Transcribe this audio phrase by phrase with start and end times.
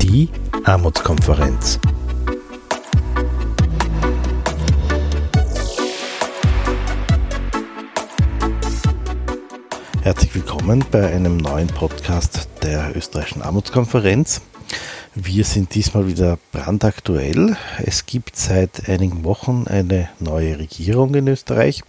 [0.00, 0.28] Die
[0.64, 1.80] Armutskonferenz.
[10.02, 14.42] Herzlich willkommen bei einem neuen Podcast der österreichischen Armutskonferenz.
[15.14, 17.54] Wir sind diesmal wieder brandaktuell.
[17.84, 21.82] Es gibt seit einigen Wochen eine neue Regierung in Österreich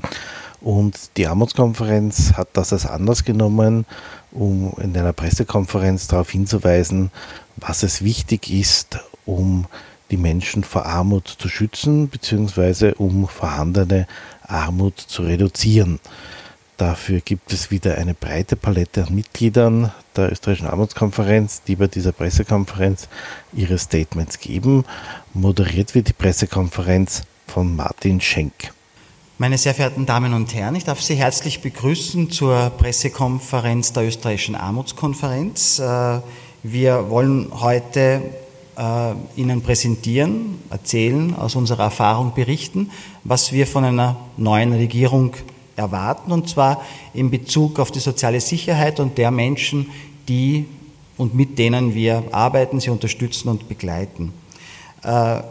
[0.59, 3.85] und die Armutskonferenz hat das als Anlass genommen,
[4.31, 7.11] um in einer Pressekonferenz darauf hinzuweisen,
[7.55, 9.67] was es wichtig ist, um
[10.11, 12.91] die Menschen vor Armut zu schützen bzw.
[12.97, 14.05] um vorhandene
[14.45, 16.01] Armut zu reduzieren.
[16.83, 22.11] Dafür gibt es wieder eine breite Palette an Mitgliedern der österreichischen Armutskonferenz, die bei dieser
[22.11, 23.07] Pressekonferenz
[23.53, 24.83] ihre Statements geben.
[25.33, 28.73] Moderiert wird die Pressekonferenz von Martin Schenk.
[29.37, 34.55] Meine sehr verehrten Damen und Herren, ich darf Sie herzlich begrüßen zur Pressekonferenz der österreichischen
[34.55, 35.79] Armutskonferenz.
[35.79, 36.19] Äh,
[36.63, 38.23] wir wollen heute
[38.75, 42.91] äh, Ihnen präsentieren, erzählen, aus unserer Erfahrung berichten,
[43.23, 45.33] was wir von einer neuen Regierung
[45.75, 46.81] erwarten, und zwar
[47.13, 49.89] in Bezug auf die soziale Sicherheit und der Menschen,
[50.27, 50.65] die
[51.17, 54.33] und mit denen wir arbeiten, sie unterstützen und begleiten.
[55.03, 55.41] Äh,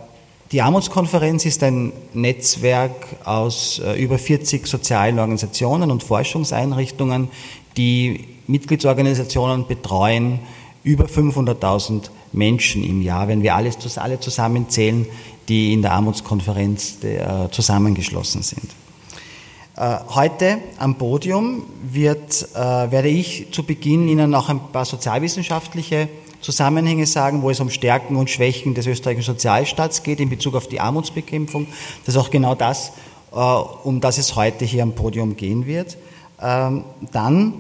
[0.51, 7.29] die Armutskonferenz ist ein Netzwerk aus äh, über 40 sozialen Organisationen und Forschungseinrichtungen,
[7.77, 10.41] die Mitgliedsorganisationen betreuen,
[10.85, 15.07] über 500.000 Menschen im Jahr, wenn wir alles, alle zusammenzählen,
[15.49, 18.69] die in der Armutskonferenz äh, zusammengeschlossen sind.
[19.83, 26.09] Äh, heute am Podium wird, äh, werde ich zu Beginn Ihnen noch ein paar sozialwissenschaftliche
[26.41, 30.69] Zusammenhänge sagen, wo es um Stärken und Schwächen des österreichischen Sozialstaats geht in Bezug auf
[30.69, 31.67] die Armutsbekämpfung.
[32.05, 32.93] Das ist auch genau das,
[33.33, 35.97] äh, um das es heute hier am Podium gehen wird.
[36.41, 37.55] Ähm, dann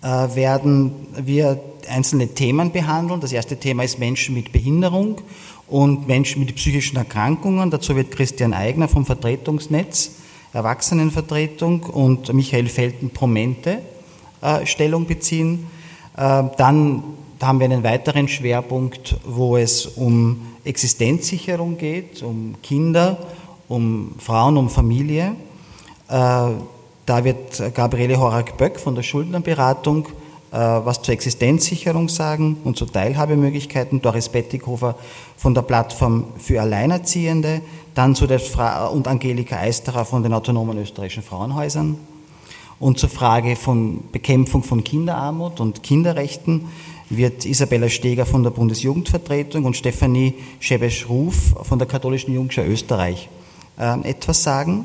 [0.00, 1.58] werden wir
[1.90, 3.20] einzelne Themen behandeln.
[3.20, 5.20] Das erste Thema ist Menschen mit Behinderung
[5.66, 7.72] und Menschen mit psychischen Erkrankungen.
[7.72, 10.12] Dazu wird Christian Eigner vom Vertretungsnetz
[10.52, 13.78] Erwachsenenvertretung und Michael Felten-Promente
[14.40, 15.66] äh, Stellung beziehen.
[16.16, 17.02] Äh, dann
[17.40, 23.18] haben wir einen weiteren Schwerpunkt, wo es um Existenzsicherung geht, um Kinder,
[23.68, 25.34] um Frauen, um Familie.
[26.08, 26.50] Äh,
[27.06, 30.08] da wird Gabriele Horak-Böck von der Schuldnerberatung
[30.50, 34.94] was zur Existenzsicherung sagen und zu Teilhabemöglichkeiten, Doris Bettighofer
[35.36, 37.60] von der Plattform für Alleinerziehende,
[37.94, 41.98] dann zu der Fra und Angelika Eisterer von den autonomen österreichischen Frauenhäusern.
[42.80, 46.66] Und zur Frage von Bekämpfung von Kinderarmut und Kinderrechten
[47.10, 53.28] wird Isabella Steger von der Bundesjugendvertretung und Stefanie Schebesch-Ruf von der Katholischen Jungschau Österreich
[53.78, 54.84] äh, etwas sagen.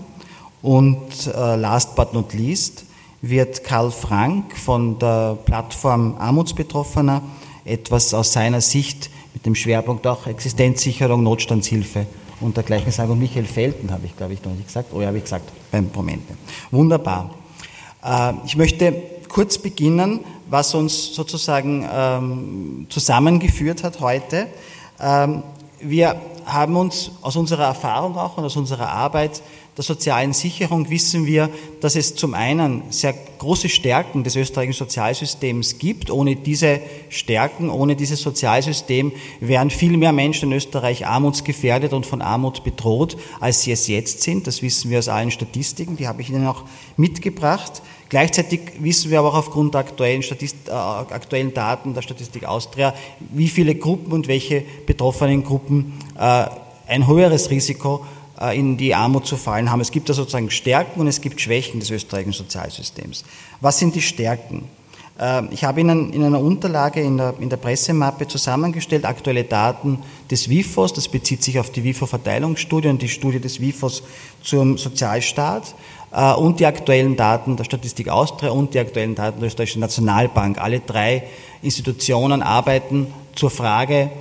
[0.62, 2.86] Und äh, last but not least
[3.24, 7.22] wird Karl Frank von der Plattform Armutsbetroffener
[7.64, 12.06] etwas aus seiner Sicht mit dem Schwerpunkt auch Existenzsicherung, Notstandshilfe
[12.42, 13.12] und dergleichen sagen.
[13.12, 14.90] Und Michael Felten habe ich, glaube ich, noch nicht gesagt.
[14.94, 16.34] Oh ja, habe ich gesagt, beim Momente.
[16.70, 17.30] Wunderbar.
[18.04, 18.94] Äh, ich möchte
[19.30, 20.20] kurz beginnen,
[20.50, 24.48] was uns sozusagen ähm, zusammengeführt hat heute.
[25.00, 25.44] Ähm,
[25.80, 29.42] wir haben uns aus unserer Erfahrung auch und aus unserer Arbeit
[29.76, 31.50] der sozialen Sicherung wissen wir,
[31.82, 36.12] dass es zum einen sehr große Stärken des österreichischen Sozialsystems gibt.
[36.12, 36.80] Ohne diese
[37.10, 43.18] Stärken, ohne dieses Sozialsystem wären viel mehr Menschen in Österreich armutsgefährdet und von Armut bedroht,
[43.40, 44.46] als sie es jetzt sind.
[44.46, 47.82] Das wissen wir aus allen Statistiken, die habe ich Ihnen auch mitgebracht.
[48.10, 53.48] Gleichzeitig wissen wir aber auch aufgrund der aktuellen, äh, aktuellen Daten der Statistik Austria, wie
[53.48, 56.46] viele Gruppen und welche betroffenen Gruppen äh,
[56.86, 58.06] ein höheres Risiko
[58.52, 59.82] in die Armut zu fallen haben.
[59.82, 63.24] Es gibt da sozusagen Stärken und es gibt Schwächen des österreichischen Sozialsystems.
[63.62, 64.70] Was sind die Stärken?
[65.20, 70.00] Äh, ich habe Ihnen in einer Unterlage in der, in der Pressemappe zusammengestellt aktuelle Daten
[70.30, 74.04] des WIFOS, das bezieht sich auf die WIFO-Verteilungsstudie und die Studie des WIFOS
[74.42, 75.76] zum Sozialstaat
[76.12, 80.60] äh, und die aktuellen Daten der Statistik Austria und die aktuellen Daten der Österreichischen Nationalbank.
[80.60, 81.24] Alle drei
[81.62, 84.12] Institutionen arbeiten zur Frage,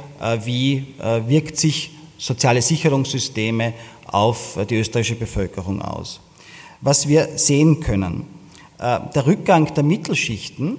[0.44, 0.86] wie
[1.26, 3.74] wirkt sich soziale Sicherungssysteme
[4.12, 6.20] auf die österreichische Bevölkerung aus.
[6.80, 8.26] Was wir sehen können,
[8.78, 10.76] äh, der Rückgang der Mittelschichten,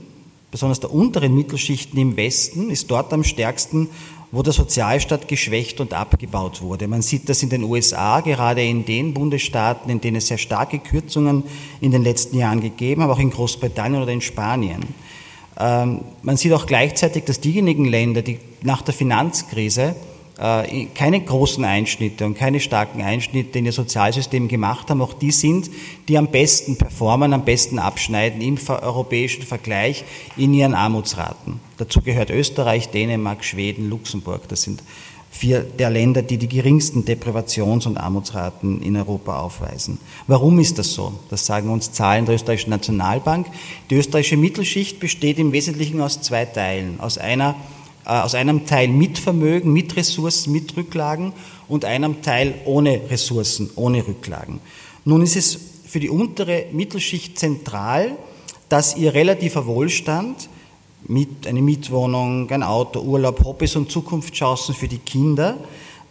[0.51, 3.89] besonders der unteren Mittelschichten im Westen, ist dort am stärksten,
[4.31, 6.87] wo der Sozialstaat geschwächt und abgebaut wurde.
[6.87, 10.79] Man sieht das in den USA, gerade in den Bundesstaaten, in denen es sehr starke
[10.79, 11.43] Kürzungen
[11.81, 14.81] in den letzten Jahren gegeben, aber auch in Großbritannien oder in Spanien.
[15.59, 19.95] Ähm, man sieht auch gleichzeitig, dass diejenigen Länder, die nach der Finanzkrise
[20.35, 25.69] keine großen Einschnitte und keine starken Einschnitte in ihr Sozialsystem gemacht haben, auch die sind,
[26.07, 30.03] die am besten performen, am besten abschneiden im europäischen Vergleich
[30.35, 31.59] in ihren Armutsraten.
[31.77, 34.47] Dazu gehört Österreich, Dänemark, Schweden, Luxemburg.
[34.47, 34.81] Das sind
[35.33, 39.97] vier der Länder, die die geringsten Deprivations- und Armutsraten in Europa aufweisen.
[40.27, 41.13] Warum ist das so?
[41.29, 43.47] Das sagen uns Zahlen der österreichischen Nationalbank.
[43.89, 46.99] Die österreichische Mittelschicht besteht im Wesentlichen aus zwei Teilen.
[46.99, 51.33] Aus, einer, äh, aus einem Teil mit Vermögen, mit Ressourcen, mit Rücklagen
[51.67, 54.59] und einem Teil ohne Ressourcen, ohne Rücklagen.
[55.05, 58.17] Nun ist es für die untere Mittelschicht zentral,
[58.69, 60.49] dass ihr relativer Wohlstand
[61.07, 65.57] mit, eine Mietwohnung, ein Auto, Urlaub, Hobbys und Zukunftschancen für die Kinder,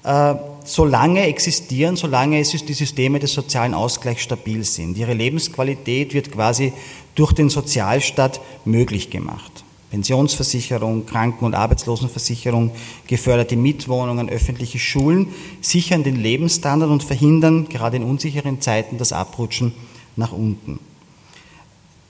[0.05, 0.35] äh,
[0.65, 4.97] solange existieren, solange es die Systeme des sozialen Ausgleichs stabil sind.
[4.97, 6.73] Ihre Lebensqualität wird quasi
[7.15, 9.52] durch den Sozialstaat möglich gemacht.
[9.93, 12.71] Pensionsversicherung, Kranken- und Arbeitslosenversicherung,
[13.07, 15.29] geförderte Mietwohnungen, öffentliche Schulen
[15.61, 19.75] sichern den Lebensstandard und verhindern gerade in unsicheren Zeiten das Abrutschen
[20.17, 20.81] nach unten.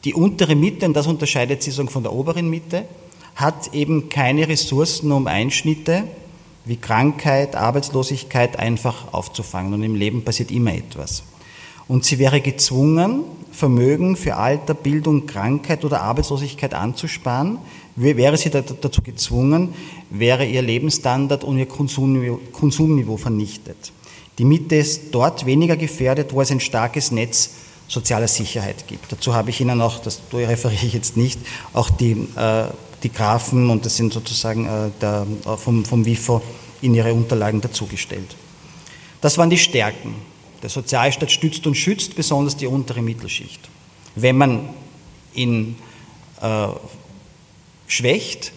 [0.04, 2.84] Die untere Mitte, und das unterscheidet sie von der oberen Mitte,
[3.34, 6.04] hat eben keine Ressourcen, um Einschnitte
[6.64, 9.74] wie Krankheit, Arbeitslosigkeit einfach aufzufangen.
[9.74, 11.24] Und im Leben passiert immer etwas.
[11.92, 13.22] Und sie wäre gezwungen,
[13.52, 17.58] Vermögen für Alter, Bildung, Krankheit oder Arbeitslosigkeit anzusparen.
[17.96, 19.74] Wäre sie dazu gezwungen,
[20.08, 23.92] wäre ihr Lebensstandard und ihr Konsumniveau, vernichtet.
[24.38, 27.50] Die Mitte ist dort weniger gefährdet, wo es ein starkes Netz
[27.88, 29.12] sozialer Sicherheit gibt.
[29.12, 31.38] Dazu habe ich Ihnen auch, das referiere ich jetzt nicht,
[31.74, 32.68] auch die, äh,
[33.02, 36.40] die Graphen und das sind sozusagen äh, der, äh, vom, vom WIFO
[36.80, 38.34] in Ihre Unterlagen dazugestellt.
[39.20, 40.31] Das waren die Stärken.
[40.62, 43.68] Der Sozialstaat stützt und schützt besonders die untere Mittelschicht.
[44.14, 44.68] Wenn man
[45.34, 45.76] ihn
[46.40, 46.68] äh,
[47.86, 48.52] schwächt,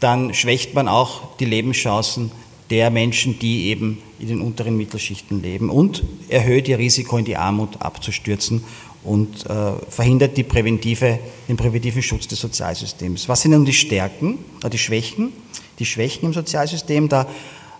[0.00, 2.30] dann schwächt man auch die Lebenschancen
[2.70, 7.36] der Menschen, die eben in den unteren Mittelschichten leben und erhöht ihr Risiko, in die
[7.36, 8.64] Armut abzustürzen
[9.04, 11.18] und äh, verhindert präventive,
[11.48, 13.28] den präventiven Schutz des Sozialsystems.
[13.28, 15.32] Was sind nun die Stärken, äh, die Schwächen?
[15.78, 17.28] Die Schwächen im Sozialsystem, da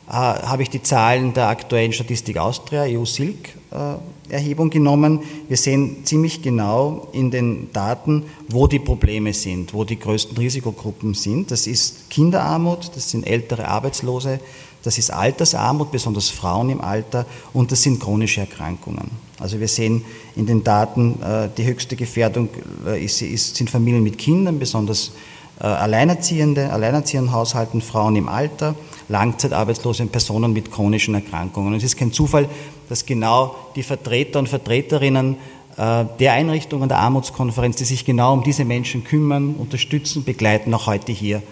[0.08, 5.20] habe ich die Zahlen der aktuellen Statistik Austria, EU-SILK-Erhebung genommen.
[5.48, 11.14] Wir sehen ziemlich genau in den Daten, wo die Probleme sind, wo die größten Risikogruppen
[11.14, 11.50] sind.
[11.50, 14.38] Das ist Kinderarmut, das sind ältere Arbeitslose,
[14.84, 19.10] das ist Altersarmut, besonders Frauen im Alter, und das sind chronische Erkrankungen.
[19.40, 20.04] Also wir sehen
[20.36, 22.48] in den Daten, äh, die höchste Gefährdung
[22.86, 25.10] äh, sind Familien mit Kindern, besonders
[25.58, 28.76] äh, Alleinerziehende, alleinerziehenden Haushalten, Frauen im Alter,
[29.08, 31.72] langzeitarbeitslose und Personen mit chronischen Erkrankungen.
[31.72, 32.48] Und es ist kein Zufall,
[32.88, 35.36] dass genau die Vertreter und Vertreterinnen
[35.78, 41.12] der Einrichtungen der Armutskonferenz, die sich genau um diese Menschen kümmern, unterstützen, begleiten, auch heute
[41.12, 41.42] hier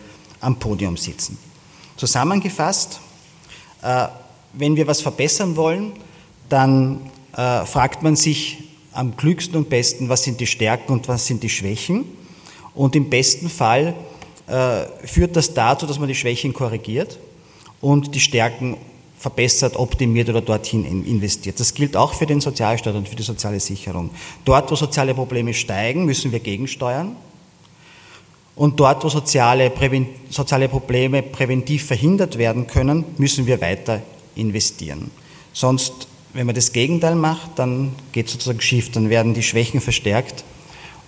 [0.40, 1.36] am Podium sitzen.
[1.96, 3.00] Zusammengefasst,
[3.82, 4.08] äh,
[4.52, 5.92] wenn wir was verbessern wollen,
[6.48, 11.26] dann äh, fragt man sich am klügsten und besten, was sind die Stärken und was
[11.26, 12.04] sind die Schwächen.
[12.74, 13.94] Und im besten Fall
[14.46, 17.18] äh, führt das dazu, dass man die Schwächen korrigiert
[17.80, 18.76] und die Stärken
[19.18, 21.58] verbessert, optimiert oder dorthin investiert.
[21.58, 24.10] Das gilt auch für den Sozialstaat und für die soziale Sicherung.
[24.44, 27.16] Dort, wo soziale Probleme steigen, müssen wir gegensteuern.
[28.56, 29.72] Und dort, wo soziale,
[30.28, 34.02] soziale Probleme präventiv verhindert werden können, müssen wir weiter
[34.36, 35.10] investieren.
[35.54, 39.80] Sonst, wenn man das Gegenteil macht, dann geht es sozusagen schief, dann werden die Schwächen
[39.80, 40.44] verstärkt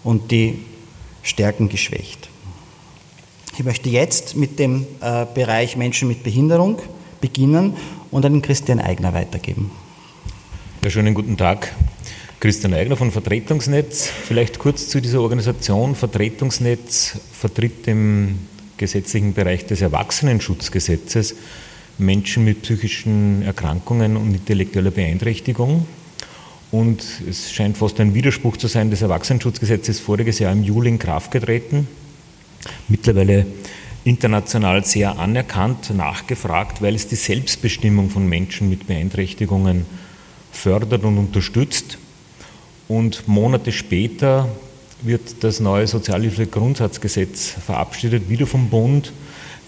[0.03, 0.61] und die
[1.23, 2.31] Stärken geschwächt.
[3.59, 6.79] Ich möchte jetzt mit dem äh, Bereich Menschen mit Behinderung
[7.23, 7.75] beginnen
[8.11, 9.71] und an den Christian Eigner weitergeben.
[10.85, 11.73] Ja, schönen guten Tag.
[12.39, 14.09] Christian Eigner von Vertretungsnetz.
[14.09, 15.95] Vielleicht kurz zu dieser Organisation.
[15.95, 18.41] Vertretungsnetz vertritt im
[18.77, 21.35] gesetzlichen Bereich des Erwachsenenschutzgesetzes
[21.97, 25.87] Menschen mit psychischen Erkrankungen und intellektueller Beeinträchtigung.
[26.73, 30.91] Und es scheint fast ein Widerspruch zu sein, das Erwachsenenschutzgesetz ist voriges Jahr im Juli
[30.91, 31.89] in Kraft getreten.
[32.89, 33.47] Mittlerweile
[34.05, 39.85] international sehr anerkannt, nachgefragt, weil es die Selbstbestimmung von Menschen mit Beeinträchtigungen
[40.53, 41.99] fördert und unterstützt.
[42.89, 44.49] Und Monate später
[45.03, 49.13] wird das neue Sozialhilfegrundsatzgesetz verabschiedet, wieder vom Bund,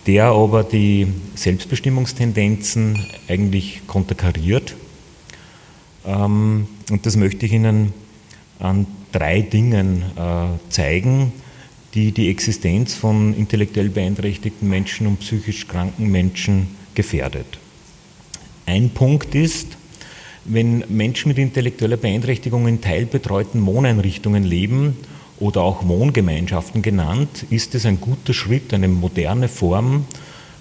[0.07, 4.75] der aber die Selbstbestimmungstendenzen eigentlich konterkariert.
[6.07, 7.93] Ähm, und das möchte ich Ihnen
[8.61, 11.33] an drei Dingen äh, zeigen,
[11.95, 17.59] die die Existenz von intellektuell beeinträchtigten Menschen und psychisch kranken Menschen gefährdet.
[18.67, 19.77] Ein Punkt ist,
[20.45, 24.97] wenn Menschen mit intellektueller Beeinträchtigung in teilbetreuten Wohneinrichtungen leben
[25.41, 30.05] oder auch Wohngemeinschaften genannt, ist es ein guter Schritt, eine moderne Form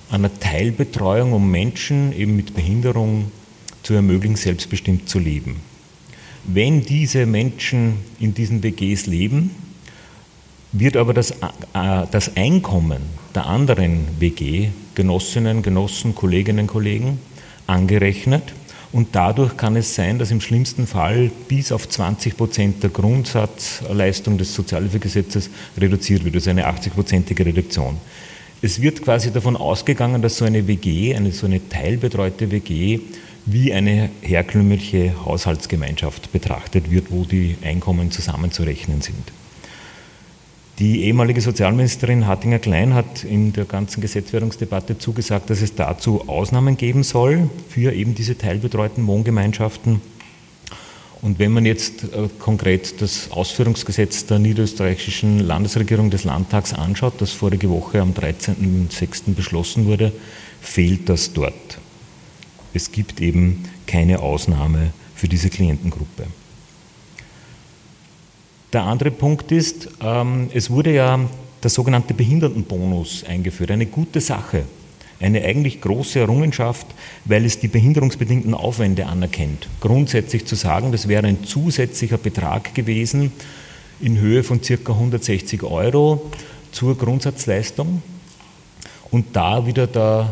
[0.10, 3.31] einer Teilbetreuung, um Menschen eben mit Behinderung
[3.84, 5.57] zu ermöglichen, selbstbestimmt zu leben.
[6.46, 9.51] Wenn diese Menschen in diesen WGs leben,
[10.79, 11.36] wird aber das, äh,
[12.12, 13.01] das Einkommen
[13.36, 17.19] der anderen WG, Genossinnen, Genossen, Kolleginnen, Kollegen,
[17.67, 18.43] angerechnet.
[18.91, 24.38] Und dadurch kann es sein, dass im schlimmsten Fall bis auf 20 Prozent der Grundsatzleistung
[24.38, 27.98] des Sozialhilfegesetzes reduziert wird, also eine 80-prozentige Reduktion.
[28.62, 33.01] Es wird quasi davon ausgegangen, dass so eine WG, eine so eine teilbetreute WG,
[33.46, 39.31] wie eine herkömmliche Haushaltsgemeinschaft betrachtet wird, wo die Einkommen zusammenzurechnen sind.
[40.79, 47.01] Die ehemalige Sozialministerin Hattinger-Klein hat in der ganzen Gesetzwerdungsdebatte zugesagt, dass es dazu Ausnahmen geben
[47.01, 50.01] soll für eben diese teilbetreuten Wohngemeinschaften.
[51.24, 57.31] Und wenn man jetzt äh, konkret das Ausführungsgesetz der niederösterreichischen Landesregierung des Landtags anschaut, das
[57.31, 59.34] vorige Woche am 13.06.
[59.34, 60.12] beschlossen wurde,
[60.62, 61.79] fehlt das dort.
[62.75, 66.27] Es gibt eben keine Ausnahme für diese Klientengruppe.
[68.74, 71.19] Der andere Punkt ist, ähm, es wurde ja
[71.63, 74.63] der sogenannte Behindertenbonus eingeführt, eine gute Sache,
[75.19, 76.86] eine eigentlich große Errungenschaft,
[77.25, 79.69] weil es die behinderungsbedingten Aufwände anerkennt.
[79.79, 83.31] Grundsätzlich zu sagen, das wäre ein zusätzlicher Betrag gewesen
[84.01, 84.74] in Höhe von ca.
[84.91, 86.29] 160 Euro
[86.71, 88.01] zur Grundsatzleistung.
[89.09, 90.29] Und da wieder der,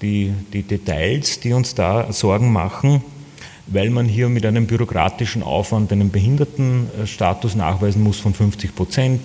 [0.00, 3.02] die, die Details, die uns da Sorgen machen,
[3.70, 9.20] weil man hier mit einem bürokratischen Aufwand einen Behindertenstatus nachweisen muss von 50 Prozent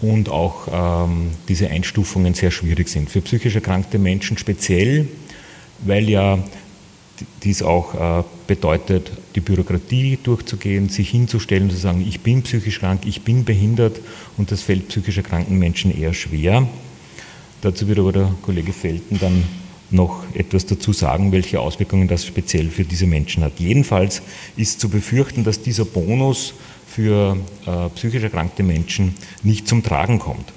[0.00, 3.08] und auch ähm, diese Einstufungen sehr schwierig sind.
[3.08, 5.06] Für psychisch erkrankte Menschen speziell,
[5.78, 6.38] weil ja
[7.44, 13.02] dies auch äh, bedeutet, die Bürokratie durchzugehen, sich hinzustellen, zu sagen, ich bin psychisch krank,
[13.06, 14.00] ich bin behindert
[14.36, 16.66] und das fällt psychisch erkrankten Menschen eher schwer.
[17.60, 19.44] Dazu wird aber der Kollege Felten dann
[19.92, 23.52] noch etwas dazu sagen, welche Auswirkungen das speziell für diese Menschen hat.
[23.58, 24.22] Jedenfalls
[24.56, 26.54] ist zu befürchten, dass dieser Bonus
[26.86, 30.50] für äh, psychisch erkrankte Menschen nicht zum Tragen kommt.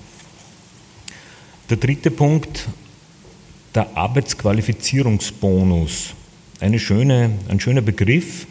[1.70, 2.68] Der dritte Punkt,
[3.74, 6.14] der Arbeitsqualifizierungsbonus.
[6.60, 8.46] Eine schöne, ein schöner Begriff,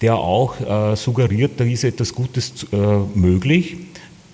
[0.00, 2.76] der auch äh, suggeriert, da ist etwas Gutes äh,
[3.14, 3.76] möglich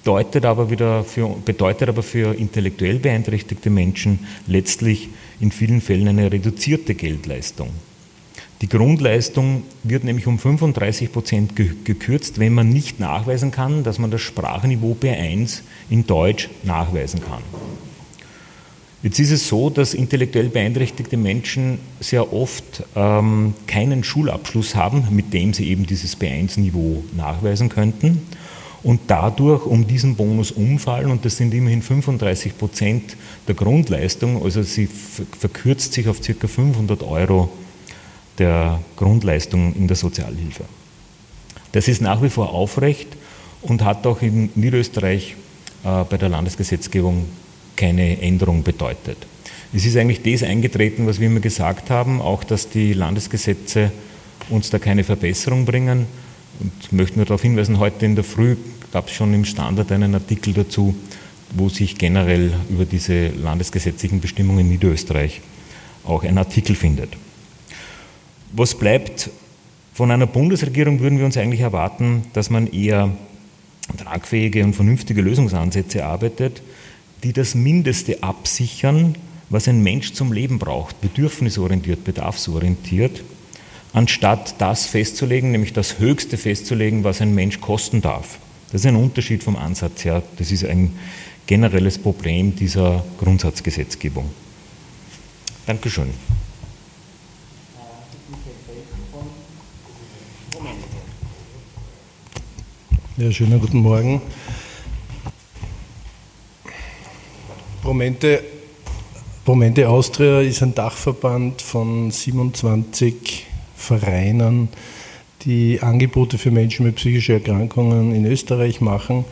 [0.09, 5.11] bedeutet aber, wieder für, bedeutet aber für intellektuell beeinträchtigte Menschen letztlich
[5.41, 7.71] in vielen Fällen eine reduzierte Geldleistung.
[8.61, 14.11] Die Grundleistung wird nämlich um 35 Prozent gekürzt, wenn man nicht nachweisen kann, dass man
[14.11, 17.43] das Sprachniveau B1 in Deutsch nachweisen kann.
[19.01, 25.33] Jetzt ist es so, dass intellektuell beeinträchtigte Menschen sehr oft ähm, keinen Schulabschluss haben, mit
[25.33, 28.23] dem sie eben dieses B1-Niveau nachweisen könnten
[28.89, 34.63] und dadurch um diesen Bonus umfallen und das sind immerhin 35 Prozent der Grundleistung, also
[34.63, 36.49] sie verkürzt sich auf ca.
[36.49, 37.51] 500 Euro
[38.39, 40.65] der Grundleistung in der Sozialhilfe.
[41.73, 43.09] Das ist nach wie vor aufrecht
[43.61, 45.37] und hat auch in Niederösterreich
[45.85, 47.27] äh, bei der Landesgesetzgebung
[47.77, 49.19] keine Änderung bedeutet.
[49.71, 53.93] Es ist eigentlich das eingetreten, was wir immer gesagt haben, auch dass die Landesgesetze
[54.49, 56.07] uns da keine Verbesserung bringen,
[56.61, 58.57] und möchte nur darauf hinweisen, heute in der Früh
[58.93, 60.95] gab es schon im Standard einen Artikel dazu,
[61.55, 65.41] wo sich generell über diese landesgesetzlichen Bestimmungen in Niederösterreich
[66.05, 67.17] auch ein Artikel findet.
[68.53, 69.31] Was bleibt
[69.95, 73.11] von einer Bundesregierung, würden wir uns eigentlich erwarten, dass man eher
[73.97, 76.63] tragfähige und vernünftige Lösungsansätze arbeitet,
[77.25, 79.17] die das Mindeste absichern,
[79.51, 83.23] was ein Mensch zum Leben braucht, bedürfnisorientiert, bedarfsorientiert
[83.93, 88.39] anstatt das festzulegen, nämlich das Höchste festzulegen, was ein Mensch kosten darf.
[88.71, 90.23] Das ist ein Unterschied vom Ansatz her.
[90.37, 90.95] Das ist ein
[91.47, 94.29] generelles Problem dieser Grundsatzgesetzgebung.
[95.67, 96.11] Dankeschön.
[103.17, 104.21] Ja, schönen guten Morgen.
[107.83, 108.45] Promente,
[109.45, 114.69] Promente Austria ist ein Dachverband von 27 Vereinen,
[115.43, 119.25] die Angebote für Menschen mit psychischen Erkrankungen in Österreich machen.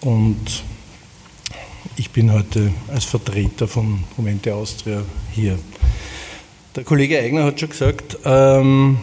[0.00, 0.62] Und
[1.96, 5.02] ich bin heute als Vertreter von Momente Austria
[5.32, 5.58] hier.
[6.76, 8.98] Der Kollege Eigner hat schon gesagt, ähm,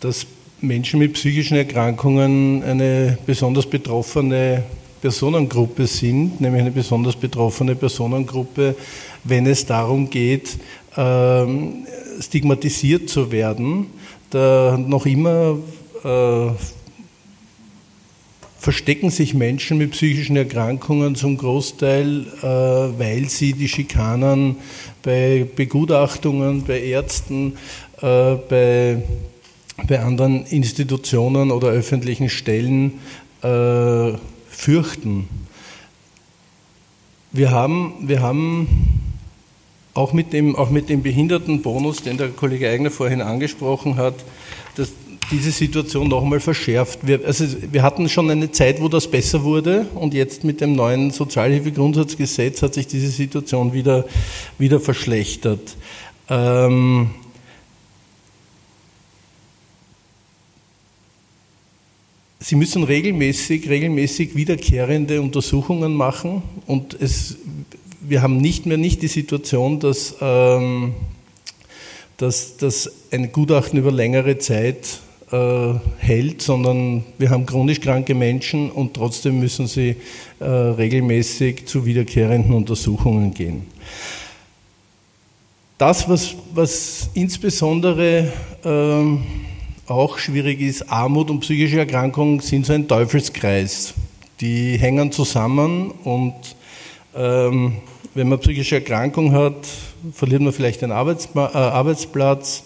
[0.00, 0.26] dass
[0.60, 4.62] Menschen mit psychischen Erkrankungen eine besonders betroffene
[5.00, 8.74] Personengruppe sind, nämlich eine besonders betroffene Personengruppe,
[9.24, 10.56] wenn es darum geht,
[10.96, 11.86] ähm,
[12.20, 13.88] stigmatisiert zu werden,
[14.30, 15.58] da noch immer
[16.04, 16.50] äh,
[18.64, 24.56] verstecken sich Menschen mit psychischen Erkrankungen zum Großteil, äh, weil sie die Schikanen
[25.02, 27.58] bei Begutachtungen, bei Ärzten,
[28.00, 29.02] äh, bei,
[29.86, 33.00] bei anderen Institutionen oder öffentlichen Stellen
[33.42, 34.12] äh,
[34.48, 35.28] fürchten.
[37.32, 39.13] Wir haben, wir haben
[39.94, 44.14] auch mit, dem, auch mit dem Behindertenbonus, den der Kollege Eigner vorhin angesprochen hat,
[44.74, 44.92] dass
[45.30, 47.06] diese Situation noch einmal verschärft.
[47.06, 50.74] Wir, also wir hatten schon eine Zeit, wo das besser wurde und jetzt mit dem
[50.74, 54.04] neuen Sozialhilfegrundsatzgesetz hat sich diese Situation wieder,
[54.58, 55.76] wieder verschlechtert.
[56.28, 57.10] Ähm,
[62.40, 67.38] Sie müssen regelmäßig, regelmäßig wiederkehrende Untersuchungen machen und es,
[68.08, 70.94] wir haben nicht mehr nicht die Situation, dass, ähm,
[72.16, 78.70] dass, dass ein Gutachten über längere Zeit äh, hält, sondern wir haben chronisch kranke Menschen
[78.70, 79.96] und trotzdem müssen sie
[80.40, 83.66] äh, regelmäßig zu wiederkehrenden Untersuchungen gehen.
[85.78, 88.32] Das, was, was insbesondere
[88.64, 89.24] ähm,
[89.86, 93.94] auch schwierig ist, Armut und psychische Erkrankungen sind so ein Teufelskreis.
[94.40, 96.34] Die hängen zusammen und
[97.16, 97.78] ähm,
[98.14, 99.66] wenn man psychische Erkrankung hat,
[100.12, 102.64] verliert man vielleicht einen Arbeitsma äh, Arbeitsplatz,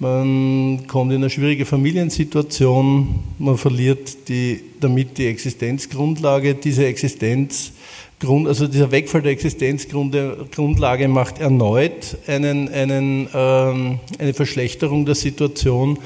[0.00, 6.56] man kommt in eine schwierige Familiensituation, man verliert die, damit die Existenzgrundlage.
[6.56, 15.14] Diese Existenzgrund, also dieser Wegfall der Existenzgrundlage macht erneut einen, einen, ähm, eine Verschlechterung der
[15.14, 15.98] Situation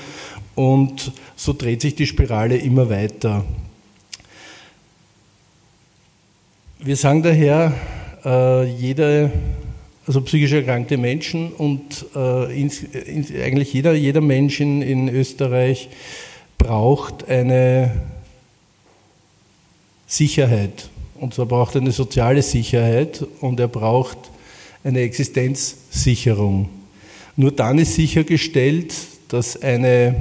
[0.54, 3.44] und so dreht sich die Spirale immer weiter.
[6.80, 7.73] Wir sagen daher,
[8.28, 9.32] äh, jede,
[10.06, 15.88] also psychisch erkrankte Menschen und äh, ins, ins, eigentlich jeder, jeder Mensch in, in Österreich
[16.58, 17.92] braucht eine
[20.06, 20.90] Sicherheit.
[21.18, 24.18] Und zwar braucht er eine soziale Sicherheit und er braucht
[24.85, 26.68] eine Existenzsicherung.
[27.37, 28.94] Nur dann ist sichergestellt,
[29.28, 30.14] dass eine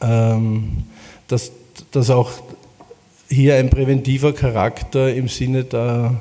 [0.00, 0.84] ähm,
[1.28, 1.52] dass,
[1.90, 2.30] dass auch
[3.28, 6.16] hier ein präventiver Charakter im Sinne der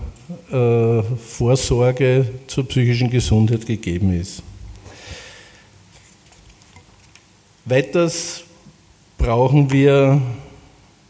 [0.50, 4.44] Vorsorge zur psychischen Gesundheit gegeben ist.
[7.64, 8.44] Weiters
[9.18, 10.22] brauchen wir,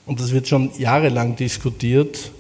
[0.06, 2.32] und das wird schon jahrelang diskutiert,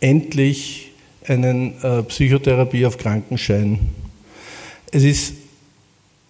[0.00, 0.92] endlich
[1.26, 3.78] eine äh, Psychotherapie auf Krankenschein.
[4.90, 5.34] Es, ist,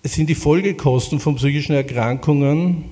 [0.03, 2.85] es sind die Folgekosten von psychischen Erkrankungen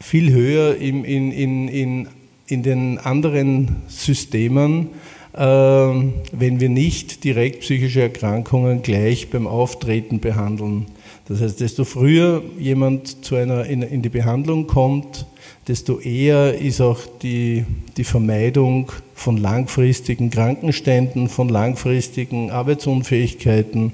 [0.00, 2.08] viel höher in, in, in,
[2.46, 10.86] in den anderen Systemen, äh, wenn wir nicht direkt psychische Erkrankungen gleich beim Auftreten behandeln.
[11.28, 15.26] Das heißt, desto früher jemand zu einer, in, in die Behandlung kommt,
[15.68, 17.64] desto eher ist auch die,
[17.96, 23.92] die Vermeidung von langfristigen Krankenständen, von langfristigen Arbeitsunfähigkeiten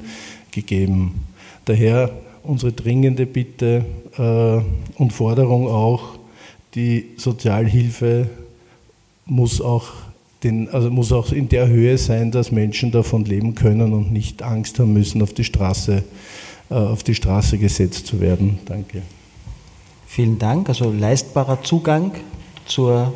[0.51, 1.23] gegeben.
[1.65, 2.11] Daher
[2.43, 3.85] unsere dringende Bitte
[4.19, 6.19] äh, und Forderung auch,
[6.75, 8.29] die Sozialhilfe
[9.27, 9.93] muss auch,
[10.43, 14.43] den, also muss auch in der Höhe sein, dass Menschen davon leben können und nicht
[14.43, 16.03] Angst haben müssen, auf die Straße,
[16.71, 18.59] äh, auf die Straße gesetzt zu werden.
[18.65, 19.03] Danke.
[20.07, 20.69] Vielen Dank.
[20.69, 22.13] Also leistbarer Zugang
[22.67, 23.13] zur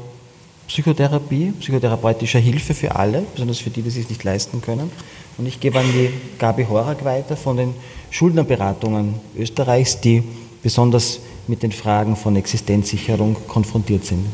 [0.69, 4.91] Psychotherapie, psychotherapeutischer Hilfe für alle, besonders für die, die es sich nicht leisten können.
[5.39, 7.75] Und ich gebe an die Gabi Horak weiter von den
[8.11, 10.23] Schuldnerberatungen Österreichs, die
[10.63, 14.27] besonders mit den Fragen von Existenzsicherung konfrontiert sind.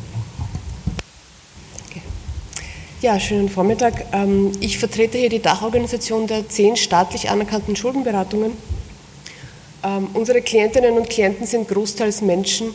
[3.02, 4.06] Ja, schönen Vormittag.
[4.12, 8.52] Ähm, ich vertrete hier die Dachorganisation der zehn staatlich anerkannten Schuldenberatungen.
[9.82, 12.68] Ähm, unsere Klientinnen und Klienten sind großteils Menschen,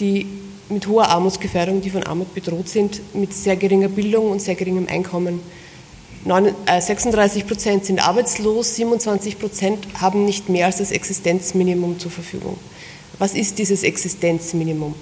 [0.00, 0.26] die
[0.70, 4.86] mit hoher Armutsgefährdung, die von Armut bedroht sind, mit sehr geringer Bildung und sehr geringem
[4.88, 5.40] Einkommen.
[6.24, 12.56] 36 äh, Prozent sind arbeitslos, 27 Prozent haben nicht mehr als das Existenzminimum zur Verfügung.
[13.18, 14.94] Was ist dieses Existenzminimum?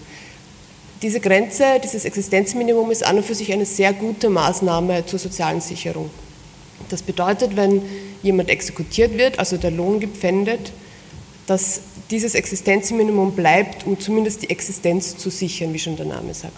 [1.03, 5.61] Diese Grenze, dieses Existenzminimum ist an und für sich eine sehr gute Maßnahme zur sozialen
[5.61, 6.11] Sicherung.
[6.89, 7.83] Das bedeutet, wenn
[8.23, 10.73] jemand exekutiert wird, also der Lohn gepfändet,
[11.47, 11.81] dass
[12.11, 16.57] dieses Existenzminimum bleibt, um zumindest die Existenz zu sichern, wie schon der Name sagt.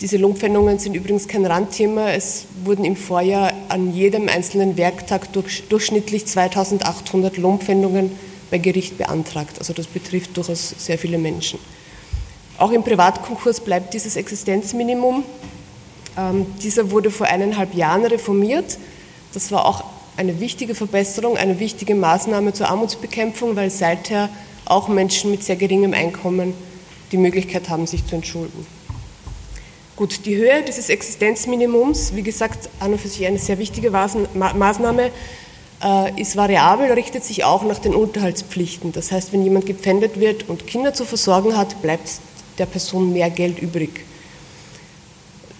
[0.00, 2.10] Diese Lohnpfändungen sind übrigens kein Randthema.
[2.10, 8.12] Es wurden im Vorjahr an jedem einzelnen Werktag durch, durchschnittlich 2800 Lohnpfändungen
[8.50, 9.58] bei Gericht beantragt.
[9.58, 11.58] Also das betrifft durchaus sehr viele Menschen.
[12.58, 15.22] Auch im Privatkonkurs bleibt dieses Existenzminimum.
[16.16, 18.78] Ähm, dieser wurde vor eineinhalb Jahren reformiert.
[19.32, 19.84] Das war auch
[20.16, 24.28] eine wichtige Verbesserung, eine wichtige Maßnahme zur Armutsbekämpfung, weil seither
[24.64, 26.52] auch Menschen mit sehr geringem Einkommen
[27.12, 28.66] die Möglichkeit haben, sich zu entschulden.
[29.94, 35.10] Gut, die Höhe dieses Existenzminimums, wie gesagt, an und für sich eine sehr wichtige Maßnahme,
[35.82, 38.92] äh, ist variabel, richtet sich auch nach den Unterhaltspflichten.
[38.92, 42.08] Das heißt, wenn jemand gepfändet wird und Kinder zu versorgen hat, bleibt
[42.58, 44.04] der Person mehr Geld übrig.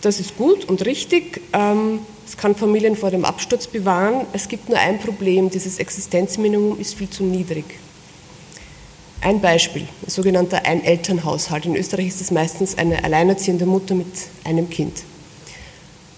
[0.00, 1.40] Das ist gut und richtig.
[1.52, 4.26] Ähm, es kann Familien vor dem Absturz bewahren.
[4.32, 7.64] Es gibt nur ein Problem, dieses Existenzminimum ist viel zu niedrig.
[9.20, 11.66] Ein Beispiel, ein sogenannter Einelternhaushalt.
[11.66, 14.06] In Österreich ist es meistens eine alleinerziehende Mutter mit
[14.44, 15.02] einem Kind.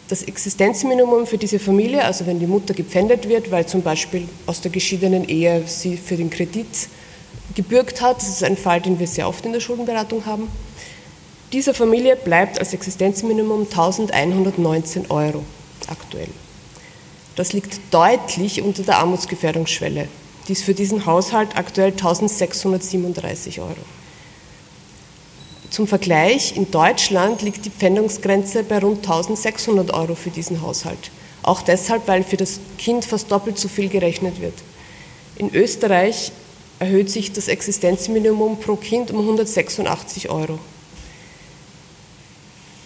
[0.08, 4.60] Das Existenzminimum für diese Familie, also wenn die Mutter gepfändet wird, weil zum Beispiel aus
[4.60, 6.66] der geschiedenen Ehe sie für den Kredit
[7.54, 10.48] gebürgt hat, das ist ein Fall, den wir sehr oft in der Schuldenberatung haben,
[11.52, 15.42] dieser Familie bleibt als Existenzminimum 1119 Euro
[15.88, 16.28] aktuell.
[17.36, 20.08] Das liegt deutlich unter der Armutsgefährdungsschwelle.
[20.46, 23.76] Die ist für diesen Haushalt aktuell 1637 Euro.
[25.70, 31.10] Zum Vergleich, in Deutschland liegt die Pfändungsgrenze bei rund 1600 Euro für diesen Haushalt.
[31.42, 34.54] Auch deshalb, weil für das Kind fast doppelt so viel gerechnet wird.
[35.36, 36.32] In Österreich
[36.80, 40.58] erhöht sich das Existenzminimum pro Kind um 186 Euro.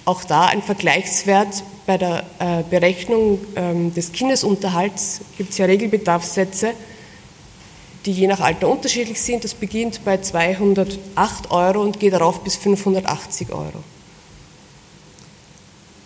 [0.05, 6.73] Auch da ein Vergleichswert bei der äh, Berechnung ähm, des Kindesunterhalts gibt es ja Regelbedarfssätze,
[8.05, 9.45] die je nach Alter unterschiedlich sind.
[9.45, 13.83] Das beginnt bei 208 Euro und geht darauf bis 580 Euro.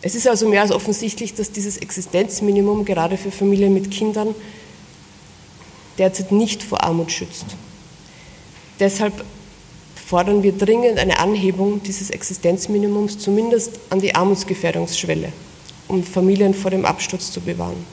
[0.00, 4.34] Es ist also mehr als offensichtlich, dass dieses Existenzminimum gerade für Familien mit Kindern
[5.98, 7.46] derzeit nicht vor Armut schützt.
[8.78, 9.24] Deshalb
[10.08, 15.30] fordern wir dringend eine Anhebung dieses Existenzminimums zumindest an die Armutsgefährdungsschwelle,
[15.86, 17.84] um Familien vor dem Absturz zu bewahren.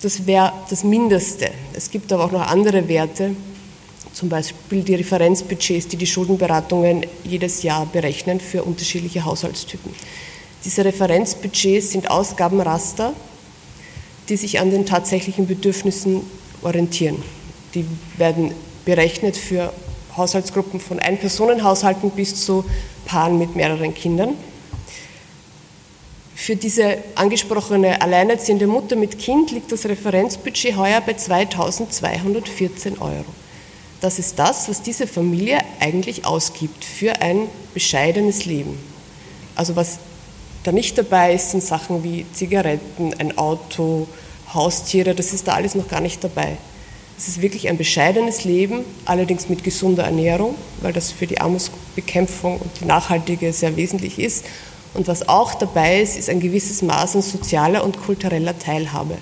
[0.00, 1.50] Das wäre das Mindeste.
[1.74, 3.36] Es gibt aber auch noch andere Werte,
[4.14, 9.94] zum Beispiel die Referenzbudgets, die die Schuldenberatungen jedes Jahr berechnen für unterschiedliche Haushaltstypen.
[10.64, 13.12] Diese Referenzbudgets sind Ausgabenraster,
[14.30, 16.22] die sich an den tatsächlichen Bedürfnissen
[16.62, 17.22] orientieren.
[17.74, 17.84] Die
[18.16, 18.52] werden
[18.86, 19.74] berechnet für
[20.16, 22.64] Haushaltsgruppen von Ein-Personen-Haushalten bis zu
[23.04, 24.34] Paaren mit mehreren Kindern.
[26.34, 33.24] Für diese angesprochene alleinerziehende Mutter mit Kind liegt das Referenzbudget heuer bei 2214 Euro.
[34.00, 38.78] Das ist das, was diese Familie eigentlich ausgibt für ein bescheidenes Leben.
[39.54, 39.98] Also was
[40.64, 44.06] da nicht dabei ist, sind Sachen wie Zigaretten, ein Auto,
[44.52, 46.56] Haustiere, das ist da alles noch gar nicht dabei.
[47.16, 52.58] Es ist wirklich ein bescheidenes Leben, allerdings mit gesunder Ernährung, weil das für die Armutsbekämpfung
[52.58, 54.44] und die nachhaltige sehr wesentlich ist.
[54.94, 59.16] Und was auch dabei ist, ist ein gewisses Maß an sozialer und kultureller Teilhabe.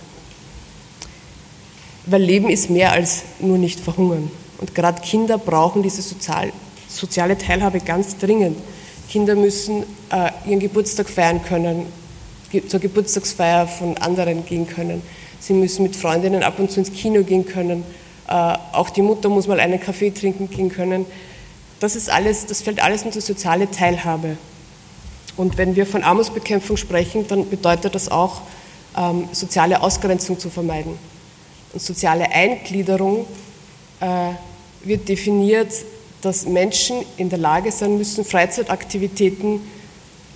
[2.06, 4.30] Weil Leben ist mehr als nur nicht verhungern.
[4.58, 6.52] Und gerade Kinder brauchen diese sozial,
[6.88, 8.56] soziale Teilhabe ganz dringend.
[9.10, 11.86] Kinder müssen äh, ihren Geburtstag feiern können,
[12.68, 15.02] zur Geburtstagsfeier von anderen gehen können
[15.42, 17.82] Sie müssen mit Freundinnen ab und zu ins Kino gehen können.
[18.28, 18.32] Äh,
[18.72, 21.04] auch die Mutter muss mal einen Kaffee trinken gehen können.
[21.80, 24.36] Das ist alles, das fällt alles unter soziale Teilhabe.
[25.36, 28.42] Und wenn wir von Armutsbekämpfung sprechen, dann bedeutet das auch,
[28.96, 30.96] ähm, soziale Ausgrenzung zu vermeiden.
[31.72, 33.26] Und soziale Eingliederung
[33.98, 34.06] äh,
[34.84, 35.72] wird definiert,
[36.20, 39.60] dass Menschen in der Lage sein müssen, Freizeitaktivitäten,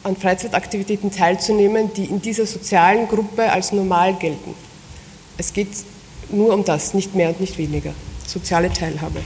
[0.02, 4.65] an Freizeitaktivitäten teilzunehmen, die in dieser sozialen Gruppe als normal gelten.
[5.38, 5.68] Es geht
[6.30, 7.92] nur um das, nicht mehr und nicht weniger.
[8.26, 9.20] Soziale Teilhabe.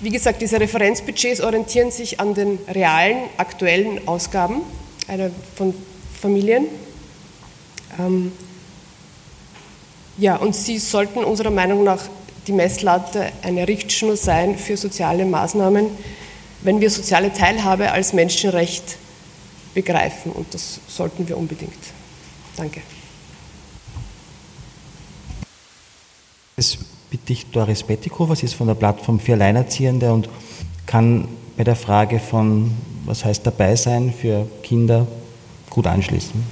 [0.00, 4.62] Wie gesagt, diese Referenzbudgets orientieren sich an den realen, aktuellen Ausgaben
[5.56, 5.74] von
[6.20, 6.66] Familien.
[7.98, 8.32] Ähm,
[10.16, 12.00] ja, und sie sollten unserer Meinung nach
[12.46, 15.86] die Messlatte eine Richtschnur sein für soziale Maßnahmen,
[16.62, 18.96] wenn wir soziale Teilhabe als Menschenrecht
[19.74, 20.32] begreifen.
[20.32, 21.72] Und das sollten wir unbedingt.
[22.56, 22.82] Danke.
[26.58, 26.76] Das
[27.08, 30.28] bitte ich Doris Bettikofer, sie ist von der Plattform für Alleinerziehende und
[30.86, 32.72] kann bei der Frage von,
[33.04, 35.06] was heißt dabei sein für Kinder,
[35.70, 36.42] gut anschließen.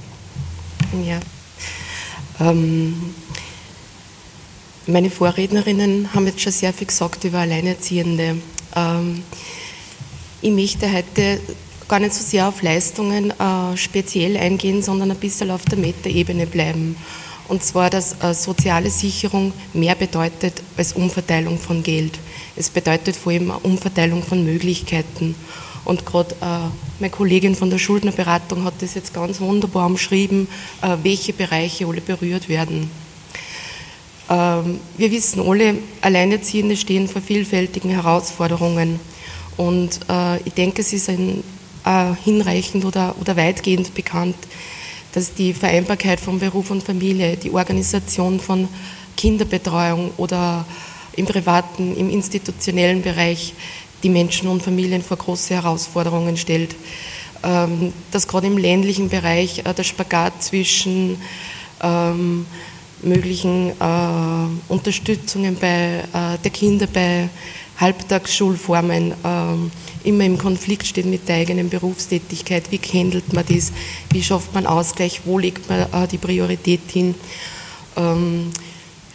[1.05, 1.19] Ja.
[2.39, 3.13] Ähm,
[4.85, 8.37] meine Vorrednerinnen haben jetzt schon sehr viel gesagt über Alleinerziehende.
[8.77, 9.23] Ähm,
[10.41, 11.41] ich möchte heute
[11.89, 16.47] gar nicht so sehr auf Leistungen äh, speziell eingehen, sondern ein bisschen auf der Metaebene
[16.47, 16.95] bleiben
[17.47, 22.19] und zwar, dass äh, soziale Sicherung mehr bedeutet als Umverteilung von Geld.
[22.55, 25.35] Es bedeutet vor allem Umverteilung von Möglichkeiten.
[25.85, 30.47] Und gerade äh, meine Kollegin von der Schuldnerberatung hat das jetzt ganz wunderbar umschrieben,
[30.81, 32.91] äh, welche Bereiche alle berührt werden.
[34.29, 38.99] Ähm, wir wissen alle, Alleinerziehende stehen vor vielfältigen Herausforderungen.
[39.55, 41.15] Und äh, ich denke, es ist äh,
[42.25, 44.35] hinreichend oder weitgehend bekannt,
[45.13, 48.67] dass die Vereinbarkeit von Beruf und Familie, die Organisation von
[49.15, 50.65] Kinderbetreuung oder
[51.15, 53.53] im privaten, im institutionellen Bereich
[54.03, 56.75] die Menschen und Familien vor große Herausforderungen stellt.
[57.43, 61.21] Ähm, dass gerade im ländlichen Bereich äh, der Spagat zwischen
[61.81, 62.45] ähm,
[63.03, 67.29] möglichen äh, Unterstützungen bei, äh, der Kinder bei
[67.79, 69.71] Halbtagsschulformen ähm,
[70.03, 72.71] immer im Konflikt steht mit der eigenen Berufstätigkeit.
[72.71, 73.71] Wie handelt man das?
[74.11, 75.21] Wie schafft man Ausgleich?
[75.25, 77.15] Wo legt man äh, die Priorität hin?
[77.95, 78.51] Ähm,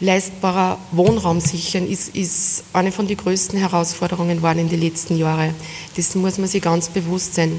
[0.02, 5.54] leistbarer Wohnraum sichern ist, ist eine von den größten Herausforderungen waren in den letzten Jahren.
[5.96, 7.52] Das muss man sich ganz bewusst sein.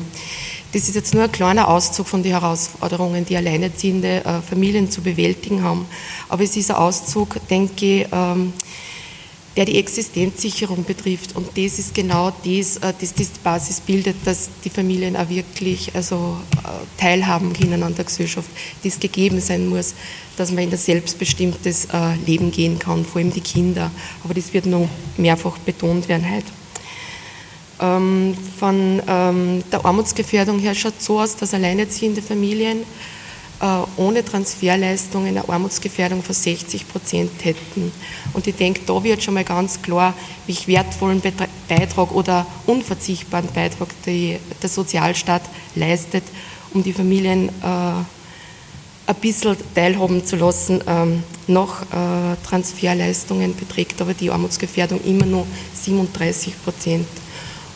[0.74, 5.02] Das ist jetzt nur ein kleiner Auszug von den Herausforderungen, die alleinerziehende äh, Familien zu
[5.02, 5.86] bewältigen haben.
[6.28, 8.52] Aber es ist ein Auszug, denke ich, ähm,
[9.56, 11.36] der die Existenzsicherung betrifft.
[11.36, 15.94] Und das ist genau das, äh, das die Basis bildet, dass die Familien auch wirklich
[15.94, 18.50] also, äh, teilhaben können an der Gesellschaft,
[18.84, 19.94] das gegeben sein muss,
[20.38, 23.92] dass man in ein selbstbestimmtes äh, Leben gehen kann, vor allem die Kinder.
[24.24, 26.48] Aber das wird noch mehrfach betont werden heute.
[27.80, 32.84] Ähm, von ähm, der Armutsgefährdung her schaut es so aus, dass alleinerziehende Familien
[33.96, 37.94] ohne Transferleistungen eine Armutsgefährdung von 60 Prozent hätten.
[38.34, 40.14] Und ich denke, da wird schon mal ganz klar,
[40.48, 41.22] welch wertvollen
[41.70, 45.44] Beitrag oder unverzichtbaren Beitrag die, der Sozialstaat
[45.76, 46.24] leistet,
[46.74, 47.52] um die Familien äh,
[49.06, 50.82] ein bisschen teilhaben zu lassen.
[50.88, 57.08] Ähm, noch äh, Transferleistungen beträgt aber die Armutsgefährdung immer nur 37 Prozent.